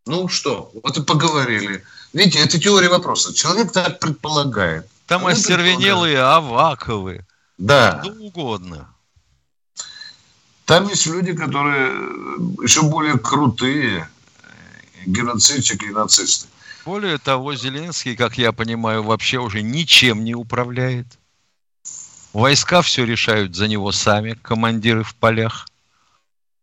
[0.05, 1.85] Ну что, вот и поговорили.
[2.11, 3.33] Видите, это теория вопроса.
[3.33, 4.85] Человек так предполагает.
[5.07, 7.25] Там вы остервенелые Аваковы,
[7.57, 8.01] Да.
[8.03, 8.93] кто угодно.
[10.65, 14.09] Там есть люди, которые э, еще более крутые
[14.41, 14.47] э,
[15.05, 16.47] геноцидчики и нацисты.
[16.85, 21.07] Более того, Зеленский, как я понимаю, вообще уже ничем не управляет.
[22.31, 25.67] Войска все решают за него сами, командиры в полях.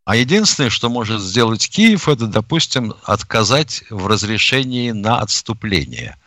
[0.05, 6.17] А единственное, что может сделать Киев, это, допустим, отказать в разрешении на отступление.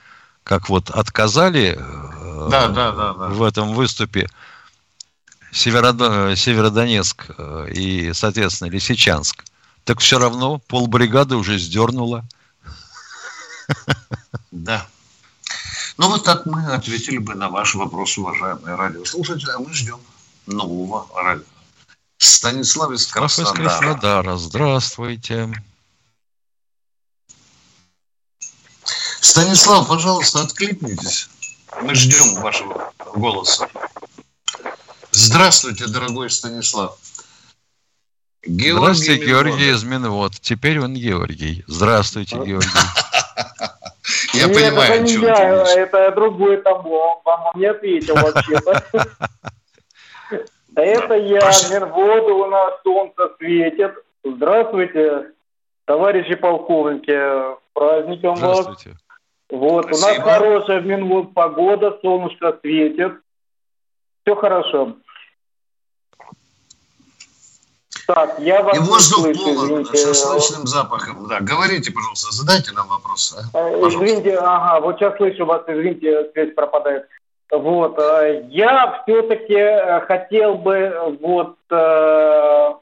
[0.44, 3.28] Как вот отказали э, Да, да, да, да.
[3.28, 4.28] в этом выступе
[5.52, 9.44] Северодо- э, Северодонецк э, и, соответственно, Лисичанск.
[9.84, 12.24] Так все равно полбригады уже сдернуло.
[14.50, 14.86] Да.
[15.96, 19.98] Ну вот так мы ответили бы на ваш вопрос, уважаемые радиослушатели, а мы ждем
[20.46, 21.44] нового радио.
[22.18, 23.56] Станислав из Краснодара.
[23.56, 24.36] Краснодара.
[24.36, 25.52] Здравствуйте.
[29.20, 31.28] Станислав, пожалуйста, откликнитесь.
[31.82, 33.68] Мы ждем вашего голоса.
[35.10, 36.98] Здравствуйте, дорогой Станислав.
[38.46, 39.46] Георгий Здравствуйте, Милонов.
[39.46, 40.40] Георгий из Минвод.
[40.40, 41.64] Теперь он Георгий.
[41.66, 42.68] Здравствуйте, Георгий.
[44.34, 48.82] Я Нет, понимаю, это не я, это другой он вам не ответил вообще-то.
[50.76, 51.40] Это я.
[51.72, 53.94] Минводу у нас солнце светит.
[54.22, 55.32] Здравствуйте,
[55.86, 57.18] товарищи полковники,
[57.72, 58.60] праздником вас.
[58.60, 58.98] Здравствуйте.
[59.48, 63.12] Вот, у нас хорошая в Минвод погода, солнышко светит.
[64.22, 64.96] Все хорошо.
[68.06, 69.96] Так, я вас И воздух слышу, полон извините.
[70.14, 71.26] шашлычным запахом.
[71.28, 73.36] Да, говорите, пожалуйста, задайте нам вопрос.
[73.36, 73.40] а?
[73.58, 74.04] Э, Пожалуйста.
[74.04, 77.06] Извините, ага, вот сейчас слышу вас, извините, связь пропадает.
[77.50, 82.74] Вот, э, я все-таки хотел бы э, вот э,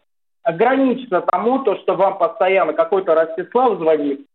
[0.43, 4.27] ограничиться тому, то, что вам постоянно какой-то Ростислав звонит.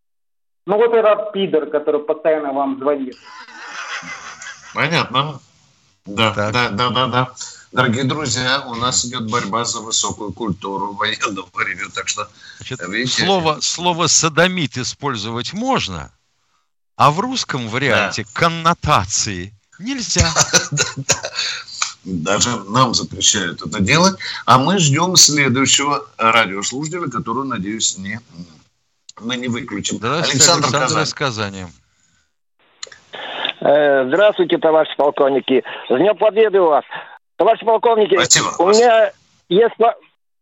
[0.66, 3.16] Ну вот этот пидор, который постоянно вам звонит.
[4.74, 5.40] Понятно.
[6.06, 6.52] Да, Так.
[6.54, 7.28] да, да, да, да.
[7.72, 12.28] Дорогие друзья, у нас идет борьба за высокую культуру военного ревю, так что
[12.58, 13.24] Значит, Видите?
[13.24, 16.12] слово, слово «садомит» использовать можно,
[16.96, 20.28] а в русском варианте коннотации нельзя.
[22.04, 24.18] даже нам запрещают это делать.
[24.46, 28.20] А мы ждем следующего радиослушателя, который, надеюсь, не,
[29.20, 29.98] мы не выключим.
[29.98, 31.04] Здравствуйте, Александр, Александр, Казань.
[31.04, 31.66] из Казани.
[33.62, 35.64] Э, Здравствуйте, товарищи полковники.
[35.90, 36.86] С Днем Победы у вас.
[37.40, 38.48] Товарищи полковники, Спасибо.
[38.62, 39.12] у меня
[39.48, 39.76] есть,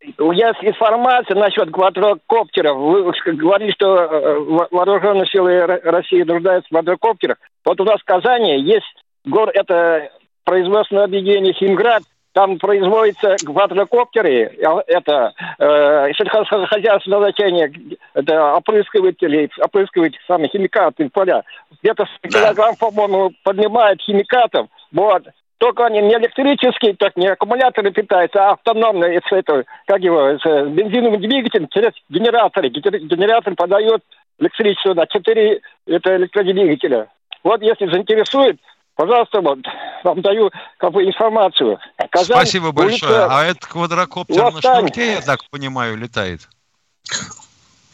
[0.02, 2.76] есть информация насчет квадрокоптеров.
[2.76, 7.38] Вы говорили, что э, во- вооруженные силы России нуждаются в квадрокоптерах.
[7.64, 8.88] Вот у нас в Казани есть
[9.26, 10.10] город, это
[10.44, 12.02] производственное объединение «Химград»,
[12.34, 17.72] там производятся квадрокоптеры, а, это э, сельскохозяйственное значение,
[18.16, 21.44] это опрыскиватели, опрыскивать самые химикаты в поля.
[21.84, 22.40] Где-то 100 Да.
[22.40, 24.68] килограмм, по-моему, поднимает химикатов.
[24.92, 25.24] Вот.
[25.58, 30.44] Только они не электрические, так не аккумуляторы питаются, а автономные, с этого, как его, с
[30.70, 32.70] бензиновым двигателем через генераторы.
[32.70, 34.04] Генератор подает
[34.40, 37.08] электричество на 4 это электродвигателя.
[37.44, 38.60] Вот если заинтересует,
[38.96, 39.60] пожалуйста, вот,
[40.04, 41.80] вам даю как бы информацию.
[42.10, 43.12] Казань, Спасибо большое.
[43.12, 43.28] Улица...
[43.32, 46.42] А это квадрокоптер на шнурке, я так понимаю, летает?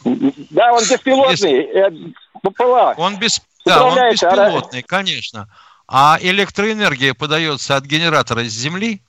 [0.04, 1.66] Да, он беспилотный.
[1.66, 2.16] Есть...
[2.42, 2.94] ППЛА.
[2.98, 3.40] Он, без...
[3.64, 5.48] да, он беспилотный, конечно.
[5.86, 9.00] А электроэнергия подается от генератора с земли?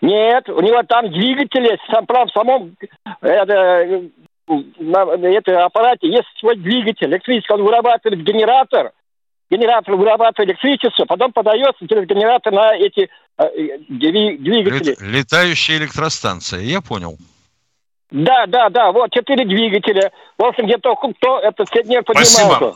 [0.00, 2.76] Нет, у него там двигатель есть, сам, прав, в самом
[3.20, 4.02] это,
[4.48, 8.90] на, на этом аппарате есть свой двигатель электрический, он вырабатывает генератор,
[9.48, 14.96] генератор вырабатывает электричество, потом подается через генератор на эти э, двигатели.
[14.98, 17.16] Летающая электростанция, я понял.
[18.10, 20.10] Да, да, да, вот четыре двигателя.
[20.36, 22.46] В общем, где-то кто это все дни поднимался.
[22.46, 22.74] Спасибо.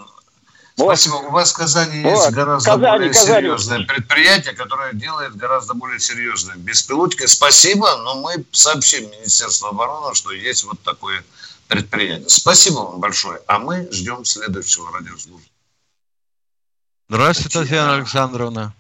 [0.77, 0.99] Вот.
[0.99, 1.15] Спасибо.
[1.15, 2.11] У вас в Казани вот.
[2.11, 3.35] есть гораздо Казани, более Казани.
[3.35, 7.25] серьезное предприятие, которое делает гораздо более серьезные беспилотники.
[7.27, 11.25] Спасибо, но мы сообщим Министерству обороны, что есть вот такое
[11.69, 12.29] предприятие.
[12.29, 13.41] Спасибо вам большое.
[13.47, 15.49] А мы ждем следующего радиослужбы.
[17.09, 18.75] Здравствуйте, Татьяна Александровна.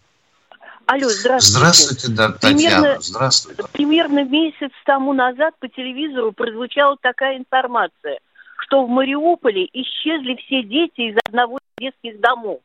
[0.86, 1.58] Алло, здравствуйте.
[1.58, 2.56] Здравствуйте, да, Татьяна.
[2.56, 3.62] Примерно, здравствуйте.
[3.72, 8.20] Примерно месяц тому назад по телевизору прозвучала такая информация,
[8.66, 12.60] что в Мариуполе исчезли все дети из одного из детских домов.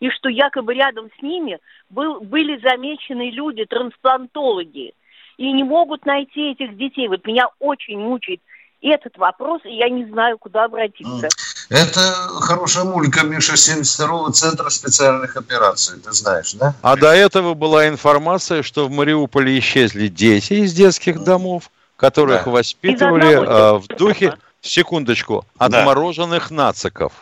[0.00, 1.58] И что якобы рядом с ними
[1.90, 4.94] был, были замечены люди, трансплантологи.
[5.36, 7.08] И не могут найти этих детей.
[7.08, 8.40] Вот меня очень мучает
[8.82, 11.28] этот вопрос, и я не знаю, куда обратиться.
[11.70, 12.00] Это
[12.42, 16.74] хорошая мулька, Миша, 72-го Центра специальных операций, ты знаешь, да?
[16.82, 22.50] А до этого была информация, что в Мариуполе исчезли дети из детских домов, которых да.
[22.50, 26.54] воспитывали э, в духе, секундочку, отмороженных да.
[26.54, 27.12] нациков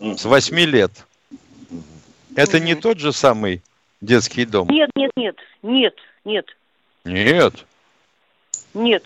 [0.00, 0.92] с 8 лет.
[2.34, 3.62] Это не тот же самый
[4.00, 4.68] детский дом?
[4.68, 6.46] Нет, нет, нет, нет, нет.
[7.04, 7.54] Нет?
[8.74, 9.02] Нет.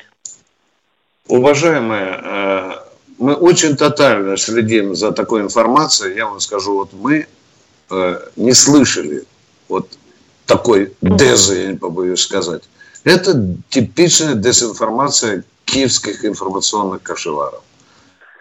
[1.29, 2.73] Уважаемые, э,
[3.19, 6.17] мы очень тотально следим за такой информацией.
[6.17, 7.27] Я вам скажу, вот мы
[7.91, 9.25] э, не слышали
[9.69, 9.89] вот
[10.47, 12.65] такой дезы, я не побоюсь сказать.
[13.05, 17.63] Это типичная дезинформация киевских информационных кошеваров.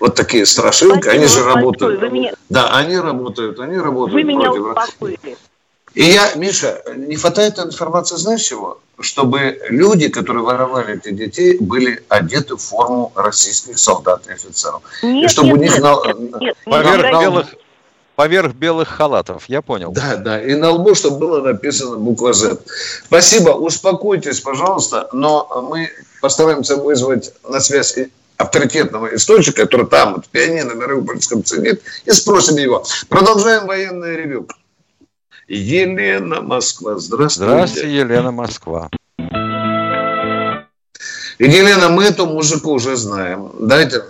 [0.01, 2.11] Вот такие страшилки, Спасибо, они же работают.
[2.11, 2.33] Меня...
[2.49, 5.37] Да, они работают, они работают Вы меня против успокоили.
[5.93, 8.79] И я, Миша, не хватает информации, знаешь чего?
[8.99, 14.81] Чтобы люди, которые воровали этих детей, были одеты в форму российских солдат и офицеров.
[15.03, 16.39] Нет, и чтобы нет, у них нет, на...
[16.39, 17.47] нет, поверх, нет, белых,
[18.15, 19.91] поверх белых халатов, я понял.
[19.91, 22.57] Да, да, и на лбу, чтобы было написано буква Z.
[23.05, 27.97] Спасибо, успокойтесь, пожалуйста, но мы постараемся вызвать на связь
[28.41, 32.83] авторитетного источника, который там, вот, в пианино на Мариупольском ценит, и спросим его.
[33.09, 34.47] Продолжаем военное ревю.
[35.47, 36.97] Елена Москва.
[36.97, 37.51] Здравствуйте.
[37.51, 38.89] Здравствуйте, Елена Москва.
[41.39, 43.51] Елена, мы эту музыку уже знаем.
[43.59, 44.03] Дайте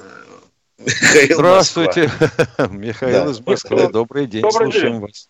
[0.78, 2.68] Михаил Здравствуйте, Москва.
[2.72, 3.32] Михаил да.
[3.32, 3.90] из Москвы.
[3.90, 5.02] Добрый день, Добрый слушаем день.
[5.02, 5.30] вас.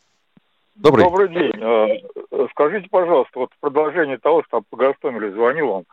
[0.75, 1.05] Добрый.
[1.05, 1.61] Добрый день.
[1.61, 5.83] А, скажите, пожалуйста, вот в продолжение того, что по Гастомелю звонил вам,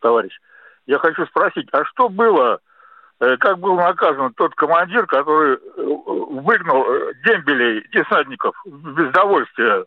[0.00, 0.38] товарищ,
[0.86, 2.60] я хочу спросить, а что было
[3.18, 9.84] Э, как был наказан тот командир, который э, выгнал э, дембелей, десантников без довольствия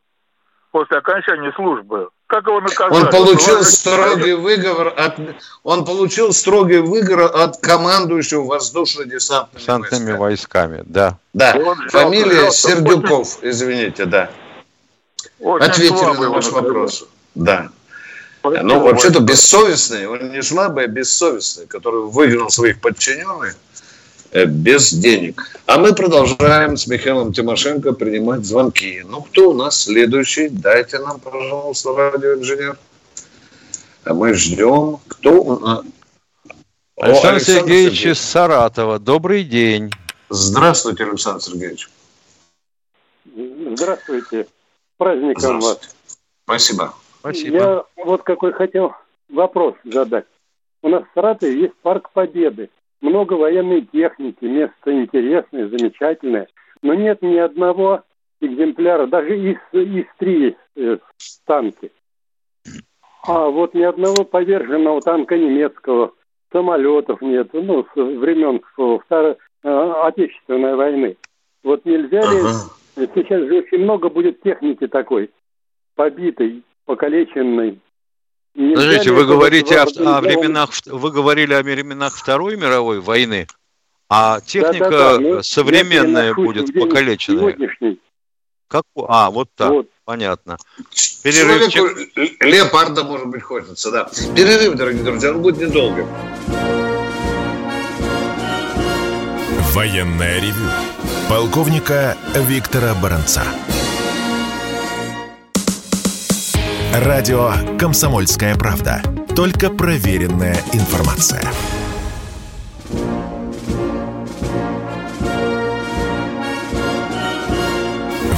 [0.71, 2.09] после окончания службы.
[2.25, 3.03] Как его наказали?
[3.03, 5.19] Он получил строгий выговор от,
[5.63, 10.17] он получил строгий выговор от командующего воздушно-десантными войсками.
[10.17, 10.83] войсками.
[10.88, 11.17] Да.
[11.33, 11.53] Да.
[11.89, 13.49] Фамилия жалко, Сердюков, очень...
[13.51, 14.31] извините, да.
[15.39, 17.07] Очень Ответили на ваш вопрос.
[17.35, 17.69] Да.
[18.43, 23.58] Ну, вообще-то бессовестный, он не слабый, а бессовестный, который выгнал своих подчиненных
[24.32, 25.43] э, без денег.
[25.65, 29.04] А мы продолжаем с Михаилом Тимошенко принимать звонки.
[29.06, 30.47] Ну, кто у нас следующий?
[30.49, 32.78] Дайте нам, пожалуйста, радиоинженер.
[34.06, 34.99] А мы ждем.
[35.08, 35.84] Кто у нас?
[36.95, 38.99] Александр, Александр Сергеевич Сергеевич из Саратова.
[38.99, 39.91] Добрый день.
[40.30, 41.89] Здравствуйте, Александр Сергеевич.
[43.36, 44.47] Здравствуйте.
[44.97, 45.88] Праздником Здравствуйте.
[46.06, 46.17] вас.
[46.45, 46.93] Спасибо.
[47.19, 47.58] Спасибо.
[47.58, 48.93] Я вот какой хотел
[49.29, 50.25] вопрос задать.
[50.82, 52.69] У нас в Саратове есть парк Победы.
[53.01, 56.47] Много военной техники, место интересное, замечательное.
[56.82, 58.03] Но нет ни одного
[58.41, 60.97] экземпляра, даже из, из три э,
[61.45, 61.91] танки.
[63.23, 66.13] А вот ни одного поверженного танка немецкого,
[66.51, 68.62] самолетов нет, ну, с времен
[69.05, 71.17] Второй э, Отечественной войны.
[71.63, 73.12] Вот нельзя ли, ага.
[73.13, 75.29] сейчас же очень много будет техники такой,
[75.96, 77.79] побитой, покалеченной.
[78.56, 83.46] Подождите, вы говорите о, о временах, вы говорили о временах Второй мировой войны,
[84.10, 85.44] а техника да, да, да.
[85.44, 87.56] современная будет покалеченная.
[88.67, 88.83] Как?
[89.08, 89.69] А, вот так.
[89.69, 89.87] Вот.
[90.04, 90.58] Понятно.
[91.23, 91.71] Перерывчик.
[91.73, 94.10] Человеку леопарда, может быть, хочется, да.
[94.35, 96.08] Перерыв, дорогие друзья, он будет недолго.
[99.73, 100.69] Военная ревю.
[101.29, 103.44] Полковника Виктора Баранца.
[106.94, 109.04] Радио «Комсомольская правда».
[109.35, 111.44] Только проверенная информация.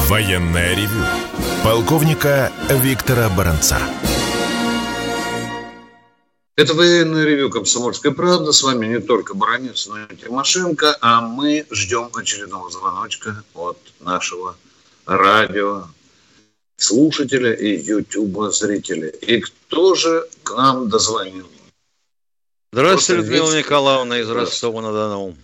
[0.09, 1.01] Военная ревю.
[1.63, 3.77] Полковника Виктора Баранца.
[6.57, 8.51] Это военное ревю «Комсомольская правда».
[8.51, 10.97] С вами не только Баранец, но и Тимошенко.
[10.99, 14.57] А мы ждем очередного звоночка от нашего
[15.05, 15.85] радио
[16.81, 19.07] слушателя и ютуба зрителя.
[19.07, 21.47] И кто же к нам дозвонил?
[22.73, 25.35] Здравствуйте, Людмила Николаевна из Ростова-на-Дону.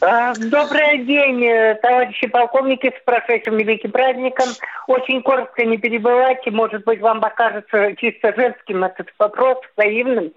[0.00, 4.48] А, добрый день, э, товарищи полковники, с прошедшим великим праздником.
[4.86, 10.32] Очень коротко не перебывайте, может быть, вам покажется чисто женским этот вопрос, наивным.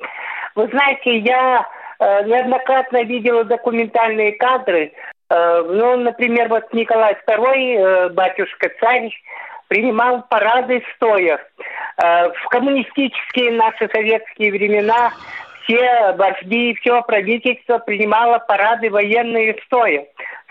[0.56, 1.68] Вы знаете, я
[2.00, 4.94] э, неоднократно видела документальные кадры.
[5.30, 9.12] Э, ну, например, вот Николай II, батюшка царь,
[9.68, 11.40] принимал парады стоя.
[11.98, 15.12] В коммунистические наши советские времена
[15.64, 20.06] все вожди, все правительство принимало парады военные стоя.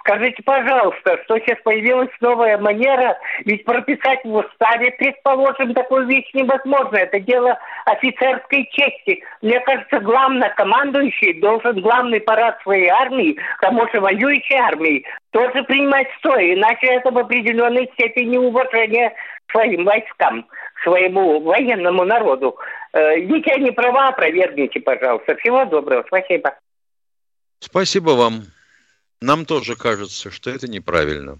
[0.07, 6.97] Скажите, пожалуйста, что сейчас появилась новая манера, ведь прописать в уставе, предположим, такую вещь невозможно.
[6.97, 9.25] Это дело офицерской чести.
[9.43, 16.07] Мне кажется, главнокомандующий должен главный парад своей армии, к тому же воюющей армии, тоже принимать
[16.19, 19.13] стоя, иначе это в определенной степени уважение
[19.51, 20.47] своим войскам,
[20.85, 22.57] своему военному народу.
[22.93, 25.35] Э, Если они права, опровергните, пожалуйста.
[25.37, 26.05] Всего доброго.
[26.07, 26.55] Спасибо.
[27.59, 28.56] Спасибо вам.
[29.21, 31.39] Нам тоже кажется, что это неправильно.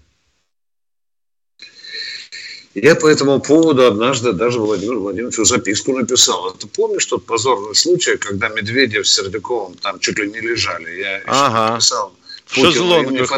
[2.73, 6.51] Я по этому поводу однажды даже Владимиру Владимировичу записку написал.
[6.53, 10.99] Ты помнишь тот позорный случай, когда Медведев с Сердюковым там чуть ли не лежали?
[10.99, 11.73] Я ага.
[11.73, 12.13] написал.
[12.45, 13.31] В шезлонгах.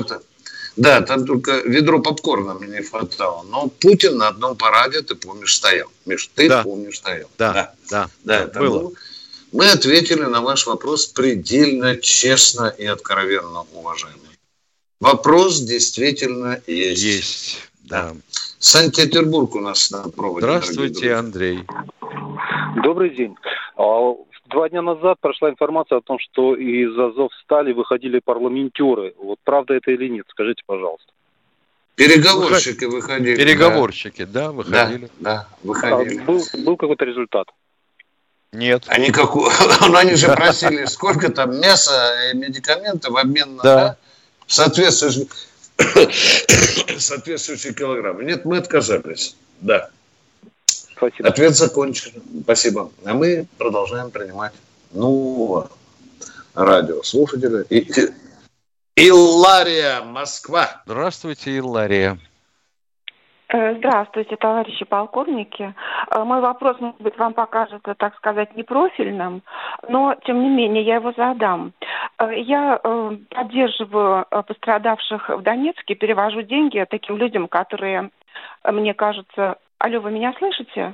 [0.75, 3.43] Да, там только ведро попкорна мне не хватало.
[3.43, 5.89] Но Путин на одном параде, ты помнишь, стоял.
[6.05, 6.63] Миш, ты да.
[6.63, 7.29] помнишь, стоял.
[7.37, 8.09] Да, да, да.
[8.23, 8.79] да, да было.
[8.79, 8.91] было.
[9.51, 14.28] Мы ответили на ваш вопрос предельно честно и откровенно, уважаемый.
[14.99, 17.03] Вопрос действительно есть.
[17.03, 18.13] Есть, да.
[18.59, 20.45] Санкт-Петербург у нас на проводе.
[20.45, 21.59] Здравствуйте, Андрей.
[22.83, 23.35] Добрый день.
[23.77, 24.13] А,
[24.49, 29.13] Два дня назад прошла информация о том, что из Азов стали выходили парламентеры.
[29.21, 30.25] Вот правда это или нет?
[30.29, 31.11] Скажите, пожалуйста.
[31.95, 33.35] Переговорщики выходили.
[33.35, 35.09] Переговорщики, да, да выходили.
[35.19, 36.19] Да, да выходили.
[36.19, 37.47] А был, был какой-то результат?
[38.51, 38.85] Нет.
[38.87, 43.97] Они, как, ну, они же просили, сколько там мяса и медикаментов в обмен на да.
[44.49, 45.27] Соответствующие,
[46.99, 48.25] соответствующие килограммы.
[48.25, 49.37] Нет, мы отказались.
[49.61, 49.89] Да.
[50.65, 51.29] Спасибо.
[51.29, 52.11] Ответ закончен.
[52.43, 52.91] Спасибо.
[53.05, 54.51] А мы продолжаем принимать
[54.91, 55.71] нового
[56.53, 57.61] радиослушателя.
[57.69, 57.87] И,
[58.97, 60.81] Иллария, Москва.
[60.85, 62.19] Здравствуйте, Иллария.
[63.51, 65.73] Э, здравствуйте, товарищи полковники.
[66.11, 69.41] Э, мой вопрос, может быть, вам покажется, так сказать, непрофильным,
[69.87, 71.73] но, тем не менее, я его задам.
[72.19, 78.11] Э, я поддерживаю пострадавших в Донецке, перевожу деньги таким людям, которые,
[78.63, 80.93] мне кажется, Алло, вы меня слышите?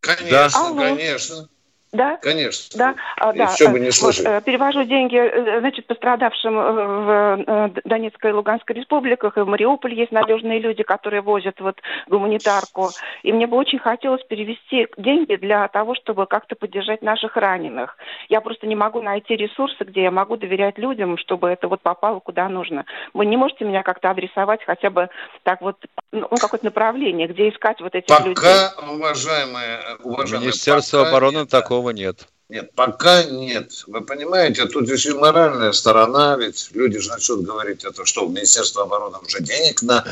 [0.00, 0.96] Конечно, Алло.
[0.96, 1.46] конечно.
[1.92, 2.16] Да?
[2.22, 2.78] Конечно.
[2.78, 3.52] Да, а, да.
[3.52, 4.24] Еще бы не слышать.
[4.24, 9.46] Вот, э, перевожу деньги, э, значит, пострадавшим э, в Донецкой и Луганской республиках, и в
[9.46, 11.76] Мариуполе есть надежные люди, которые возят вот
[12.08, 12.88] гуманитарку.
[13.22, 17.98] И мне бы очень хотелось перевести деньги для того, чтобы как-то поддержать наших раненых.
[18.30, 22.20] Я просто не могу найти ресурсы, где я могу доверять людям, чтобы это вот попало
[22.20, 22.86] куда нужно.
[23.12, 25.10] Вы не можете меня как-то адресовать хотя бы
[25.42, 25.76] так вот,
[26.10, 28.34] ну, какое-то направление, где искать вот этих Пока, людей?
[28.34, 30.40] Пока, уважаемые, уважаемые...
[30.46, 32.28] Министерство пока обороны такого такого нет.
[32.48, 33.84] Нет, пока нет.
[33.86, 38.82] Вы понимаете, тут еще моральная сторона, ведь люди же начнут говорить, это что, в Министерство
[38.82, 40.04] обороны уже денег на,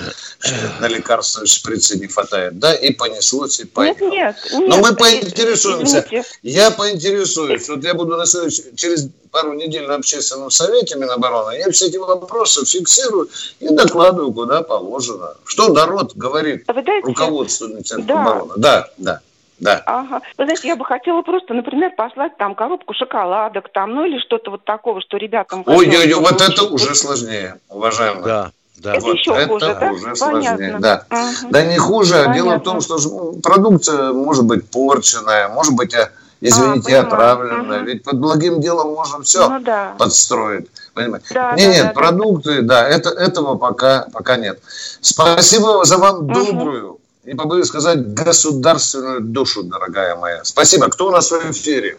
[0.81, 4.09] на лекарства шприцы не хватает, да, и понеслось, и поехало.
[4.09, 6.07] Нет, нет, Но мы поинтересуемся.
[6.07, 6.29] Извините.
[6.43, 7.69] Я поинтересуюсь.
[7.69, 11.99] Вот я буду на следующий, через пару недель на общественном совете Минобороны, я все эти
[11.99, 15.35] вопросы фиксирую и докладываю, куда положено.
[15.45, 16.65] Что народ говорит
[17.03, 18.23] руководству Министерства да.
[18.23, 18.53] обороны.
[18.57, 19.21] Да, да.
[19.61, 19.83] Да.
[19.87, 20.23] Ага.
[20.39, 24.51] Вы знаете, я бы хотела просто, например, послать там коробку шоколадок, там, ну или что-то
[24.51, 25.63] вот такого, что ребятам...
[25.67, 28.25] Ой-ой-ой, вот это уже сложнее, уважаемые.
[28.25, 28.51] Да.
[28.79, 28.95] Да.
[28.95, 29.91] Это вот еще это хуже, да?
[29.93, 30.77] уже сложнее.
[30.81, 31.05] Да.
[31.11, 31.49] Ага.
[31.51, 32.35] да не хуже, Понятно.
[32.35, 32.97] дело в том, что
[33.43, 35.95] продукция может быть порченная, может быть
[36.41, 37.81] извините, а, отравленное.
[37.81, 37.87] Угу.
[37.87, 39.95] Ведь под благим делом можно все ну, да.
[39.99, 40.69] подстроить.
[40.95, 41.27] Понимаете?
[41.35, 44.61] Да, нет, да, нет, да, продукты, да, да это, этого пока, пока нет.
[45.01, 46.33] Спасибо за вам угу.
[46.33, 47.00] добрую,
[47.31, 50.43] не побоюсь сказать, государственную душу, дорогая моя.
[50.43, 50.89] Спасибо.
[50.89, 51.97] Кто у нас в эфире?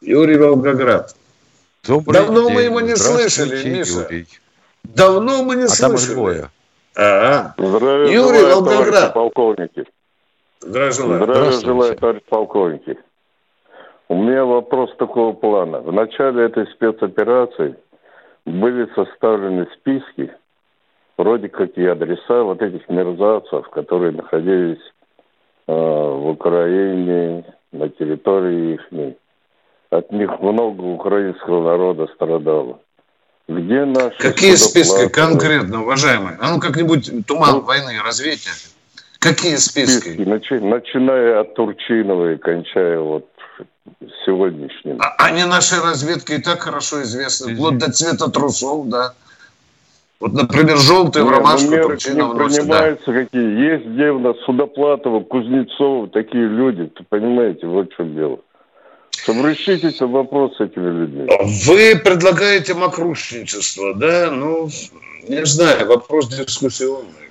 [0.00, 1.16] Юрий Волгоград.
[1.84, 2.54] Добрый Давно день.
[2.54, 4.02] мы его не слышали, Миша.
[4.02, 4.28] Юрий.
[4.84, 6.06] Давно мы не а слышали.
[6.06, 6.50] Там двое.
[6.96, 9.14] А, Здравия Юрий желаю, Волгоград.
[9.14, 9.84] полковники.
[10.60, 11.24] Здравия желаю.
[11.24, 12.98] Здравия желаю, товарищ полковники.
[14.08, 15.80] У меня вопрос такого плана.
[15.80, 17.74] В начале этой спецоперации
[18.46, 20.32] были составлены списки,
[21.18, 24.80] вроде как и адреса вот этих мерзавцев, которые находились
[25.66, 29.16] э, в Украине, на территории их.
[29.90, 32.80] От них много украинского народа страдало.
[33.48, 36.36] Где наши Какие списки конкретно, уважаемые?
[36.40, 38.50] А ну как-нибудь туман ну, войны развейте.
[39.18, 40.10] Какие списки?
[40.10, 43.26] списки начи, начиная от Турчинова и кончая вот
[44.26, 45.00] сегодняшним.
[45.00, 49.14] А, они нашей разведке и так хорошо известны, вплоть до цвета трусов, да.
[50.20, 53.12] Вот, например, желтый в ромашку ну, Турчинова не принимаются да.
[53.12, 53.72] какие.
[53.72, 58.40] Есть где у нас Судоплатова, Кузнецова, такие люди, понимаете, вот в чем дело.
[59.28, 61.28] Обращайтесь в вопрос с этими людьми.
[61.66, 64.30] Вы предлагаете мокрушничество, да?
[64.30, 64.68] Ну,
[65.28, 67.28] не знаю, вопрос дискуссионный.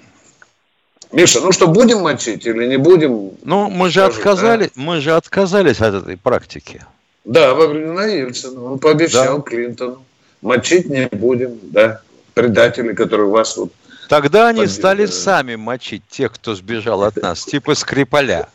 [1.12, 3.32] Миша, ну что, будем мочить или не будем?
[3.44, 4.72] Ну, мы же, скажут, отказали, да?
[4.76, 6.84] мы же отказались от этой практики.
[7.24, 8.64] Да, во времена Ельцина.
[8.64, 9.44] Он пообещал да.
[9.44, 10.04] Клинтону.
[10.42, 12.02] Мочить не будем, да.
[12.38, 13.72] Предатели, которые вас вот...
[14.10, 18.48] Тогда они стали сами мочить тех, кто сбежал от нас, типа Скрипаля.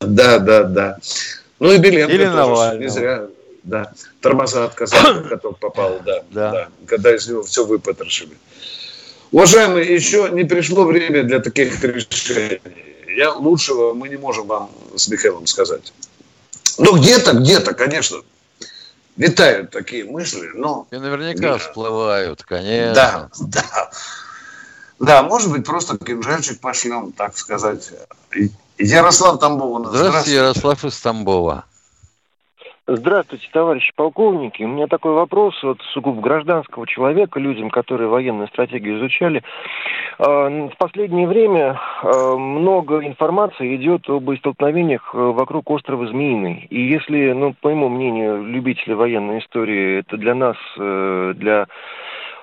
[0.00, 0.98] Да, да, да.
[1.58, 2.80] Ну и Беленко Или Навального.
[2.80, 3.26] не зря.
[3.62, 6.50] Да, тормоза отказал, каток попал, да, да.
[6.50, 6.68] да.
[6.86, 8.36] Когда из него все выпотрошили.
[9.32, 12.60] Уважаемые, еще не пришло время для таких решений.
[13.14, 15.92] Я лучшего мы не можем вам с Михаилом сказать.
[16.78, 18.22] Ну, где-то, где-то, конечно,
[19.20, 20.86] витают такие мысли, но...
[20.90, 21.60] И наверняка нет.
[21.60, 22.94] всплывают, конечно.
[22.94, 23.90] Да, да.
[24.98, 27.90] Да, может быть, просто кинжальчик пошлем, так сказать.
[28.78, 29.80] Ярослав Тамбова.
[29.80, 31.64] Здравствуйте, Здравствуйте, Ярослав из Тамбова.
[32.92, 34.64] Здравствуйте, товарищи полковники.
[34.64, 39.44] У меня такой вопрос вот сугубо гражданского человека, людям, которые военную стратегию изучали.
[40.18, 46.66] А, в последнее время а, много информации идет об столкновениях э, вокруг острова Змеиный.
[46.70, 51.68] И если, ну, по моему мнению, любители военной истории, это для нас, э, для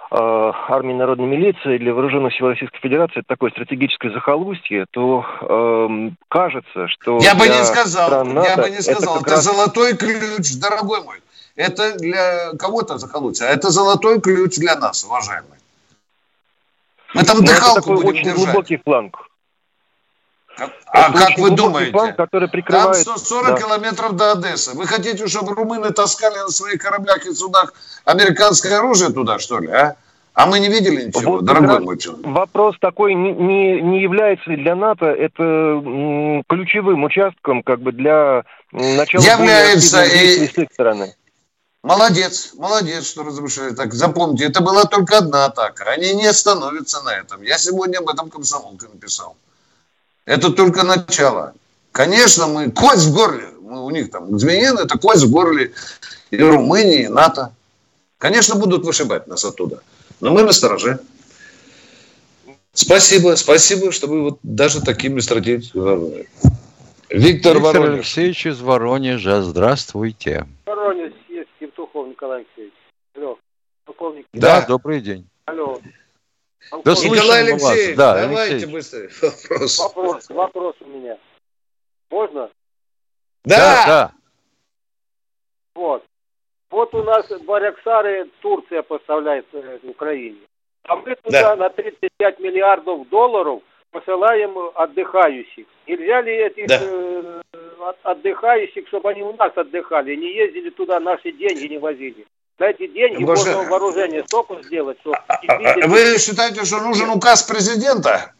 [0.09, 6.87] армии народной милиции для вооруженных сил Российской Федерации это такое стратегическое захолустье, то э, кажется,
[6.87, 9.43] что я бы не сказал, НАТО, я бы не сказал, это, это раз...
[9.43, 11.17] золотой ключ, дорогой мой.
[11.57, 15.59] Это для кого-то захолустье, а это золотой ключ для нас, уважаемые.
[17.13, 18.45] Мы там ну, дыхалку это такой будем очень держать.
[18.45, 19.26] глубокий фланг.
[20.87, 21.91] А Это как вы думаете?
[21.91, 23.05] План, который прикрывает...
[23.05, 23.57] Там 140 да.
[23.57, 24.75] километров до Одессы.
[24.75, 27.73] Вы хотите, чтобы румыны таскали на своих кораблях и судах
[28.05, 29.95] американское оружие туда, что ли, а?
[30.33, 32.23] А мы не видели ничего, вот дорогой мой человек.
[32.27, 38.43] Вопрос такой, не, не, не является ли для НАТО это ключевым участком как бы для
[38.71, 39.23] начала...
[39.23, 40.47] Является и...
[40.47, 41.15] с их стороны?
[41.81, 43.73] Молодец, молодец, что разрушили.
[43.73, 45.85] Так, запомните, это была только одна атака.
[45.85, 47.41] Они не остановятся на этом.
[47.41, 49.37] Я сегодня об этом комсомолке написал.
[50.27, 51.53] Это только начало.
[51.93, 53.47] Конечно, мы кость в горле.
[53.61, 55.71] Мы, у них там Змеин это кость в горле
[56.31, 57.53] и Румынии, и НАТО.
[58.17, 59.81] Конечно, будут вышибать нас оттуда.
[60.19, 60.99] Но мы на стороже.
[62.73, 66.27] Спасибо, спасибо, что вы вот даже такими стратегиями.
[67.09, 67.93] Виктор, Виктор Воронеж.
[67.93, 70.45] Алексеевич из Воронежа, здравствуйте.
[70.65, 72.73] Воронеж, есть Евтухов Николай Алексеевич.
[73.15, 73.39] Алло,
[73.85, 74.25] полковник.
[74.33, 75.25] Да, да, добрый день.
[75.45, 75.79] Алло,
[76.71, 78.73] да Николай Алексеевич, да, давайте Алексеевич.
[78.73, 79.79] быстрый вопрос.
[79.79, 81.17] Вопрос, вопрос у меня.
[82.09, 82.49] Можно?
[83.45, 84.11] Да, да.
[85.75, 86.03] Вот.
[86.69, 90.39] Вот у нас Баряксары Турция поставляет э, Украине.
[90.83, 91.55] А мы туда да.
[91.55, 93.61] на 35 миллиардов долларов
[93.91, 95.65] посылаем отдыхающих.
[95.87, 96.79] Нельзя ли этих да.
[96.81, 97.41] э,
[98.03, 102.25] отдыхающих, чтобы они у нас отдыхали, не ездили туда, наши деньги не возили?
[102.59, 103.51] На эти деньги Боже...
[103.51, 105.13] можно вооружение столько сделать, что...
[105.13, 108.33] А, а, вы считаете, что нужен указ президента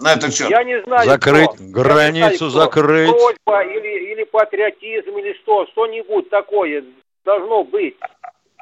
[0.00, 0.50] на этот счет?
[0.50, 1.64] Я не знаю, Закрыть кто.
[1.64, 3.10] границу, знаю, закрыть.
[3.10, 6.84] Просьба или, или патриотизм, или что, что-нибудь такое
[7.24, 7.96] должно быть.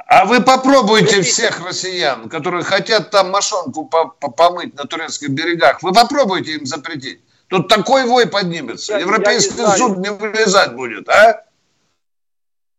[0.07, 1.23] А вы попробуйте Видите?
[1.23, 3.91] всех россиян, которые хотят там мошонку
[4.37, 7.21] помыть на турецких берегах, вы попробуйте им запретить.
[7.49, 8.93] Тут такой вой поднимется.
[8.93, 11.45] Я, Европейский я не суд не вылезать будет, а?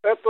[0.03, 0.30] Это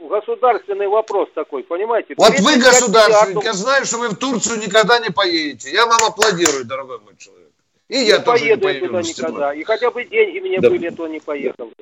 [0.00, 2.14] государственный вопрос такой, понимаете?
[2.16, 5.70] Вот вы государственник, я знаю, что вы в Турцию никогда не поедете.
[5.70, 7.48] Я вам аплодирую, дорогой мой человек.
[7.88, 9.54] И я не тоже не поеду я туда никогда.
[9.54, 10.70] И хотя бы деньги мне да.
[10.70, 11.72] были, то не поехал.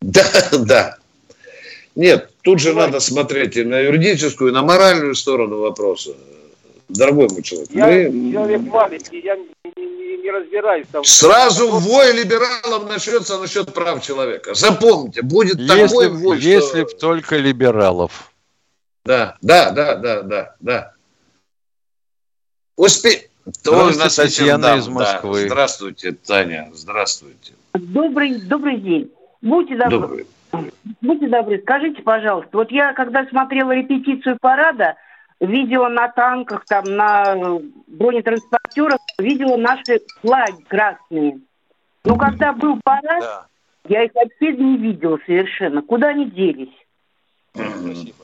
[0.00, 0.98] Да, да.
[1.94, 6.14] Нет, тут же надо смотреть и на юридическую, и на моральную сторону вопроса.
[6.88, 7.70] Дорогой мой человек.
[7.70, 8.32] Я мы...
[8.32, 11.04] человек маленький, я не, не, не разбираюсь там.
[11.04, 14.54] Сразу вой либералов начнется насчет прав человека.
[14.54, 16.98] Запомните, будет если, такой вой, Если что...
[16.98, 18.32] только либералов.
[19.04, 20.92] Да, да, да, да, да, да.
[22.76, 23.28] Успе...
[23.44, 25.40] Здравствуйте, Татьяна дам, из Москвы.
[25.42, 25.46] Да.
[25.48, 27.54] Здравствуйте, Таня, здравствуйте.
[27.72, 29.10] Добрый, добрый день.
[29.40, 30.26] Будьте добры.
[30.52, 30.72] Добрый.
[31.00, 34.96] Будьте добры, скажите, пожалуйста, вот я, когда смотрела репетицию парада,
[35.40, 41.40] видела на танках, там, на бронетранспортерах, видела наши флаги красные.
[42.04, 43.46] Но когда был парад, да.
[43.88, 45.82] я их вообще не видела совершенно.
[45.82, 46.74] Куда они делись?
[47.54, 48.14] Спасибо.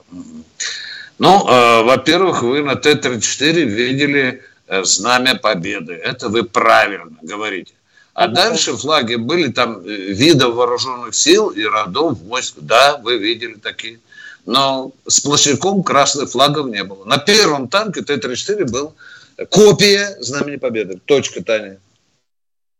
[1.18, 5.92] Ну, э, во-первых, вы на Т-34 видели э, знамя победы.
[5.94, 7.74] Это вы правильно говорите.
[8.14, 12.56] А дальше флаги были там э, видов вооруженных сил и родов войск.
[12.58, 14.00] Да, вы видели такие.
[14.46, 17.04] Но с площадком красных флагов не было.
[17.04, 18.94] На первом танке Т-34 был
[19.50, 21.00] копия Знамени Победы.
[21.04, 21.78] Точка, Таня.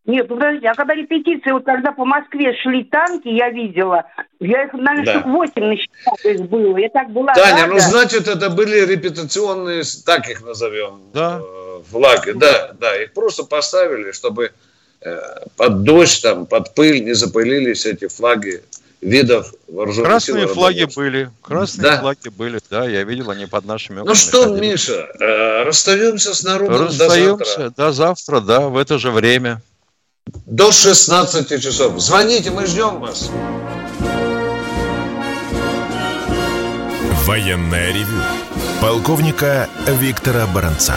[0.07, 4.05] Нет, ну подождите, а когда репетиции, вот когда по Москве шли танки, я видела,
[4.39, 5.21] я их, наверное, да.
[5.21, 6.77] штук 8 насчитала их было.
[6.77, 7.73] Я так была Таня, рада.
[7.73, 11.41] ну значит, это были репетиционные, так их назовем, да.
[11.91, 12.33] флаги.
[12.33, 14.53] Да, да, их просто поставили, чтобы
[15.57, 18.63] под дождь, там, под пыль не запылились эти флаги
[19.05, 20.55] видов вооруженных Красные сил.
[20.55, 22.01] флаги были, красные да.
[22.01, 24.71] флаги были, да, я видел, они под нашими Ну что, ходили.
[24.71, 27.73] Миша, э, расстаемся с народом расстаемся до завтра.
[27.77, 29.63] до завтра, да, в это же время.
[30.47, 32.01] До 16 часов.
[32.01, 33.31] Звоните, мы ждем вас.
[37.27, 38.21] Военная ревю.
[38.81, 40.97] Полковника Виктора Баранца.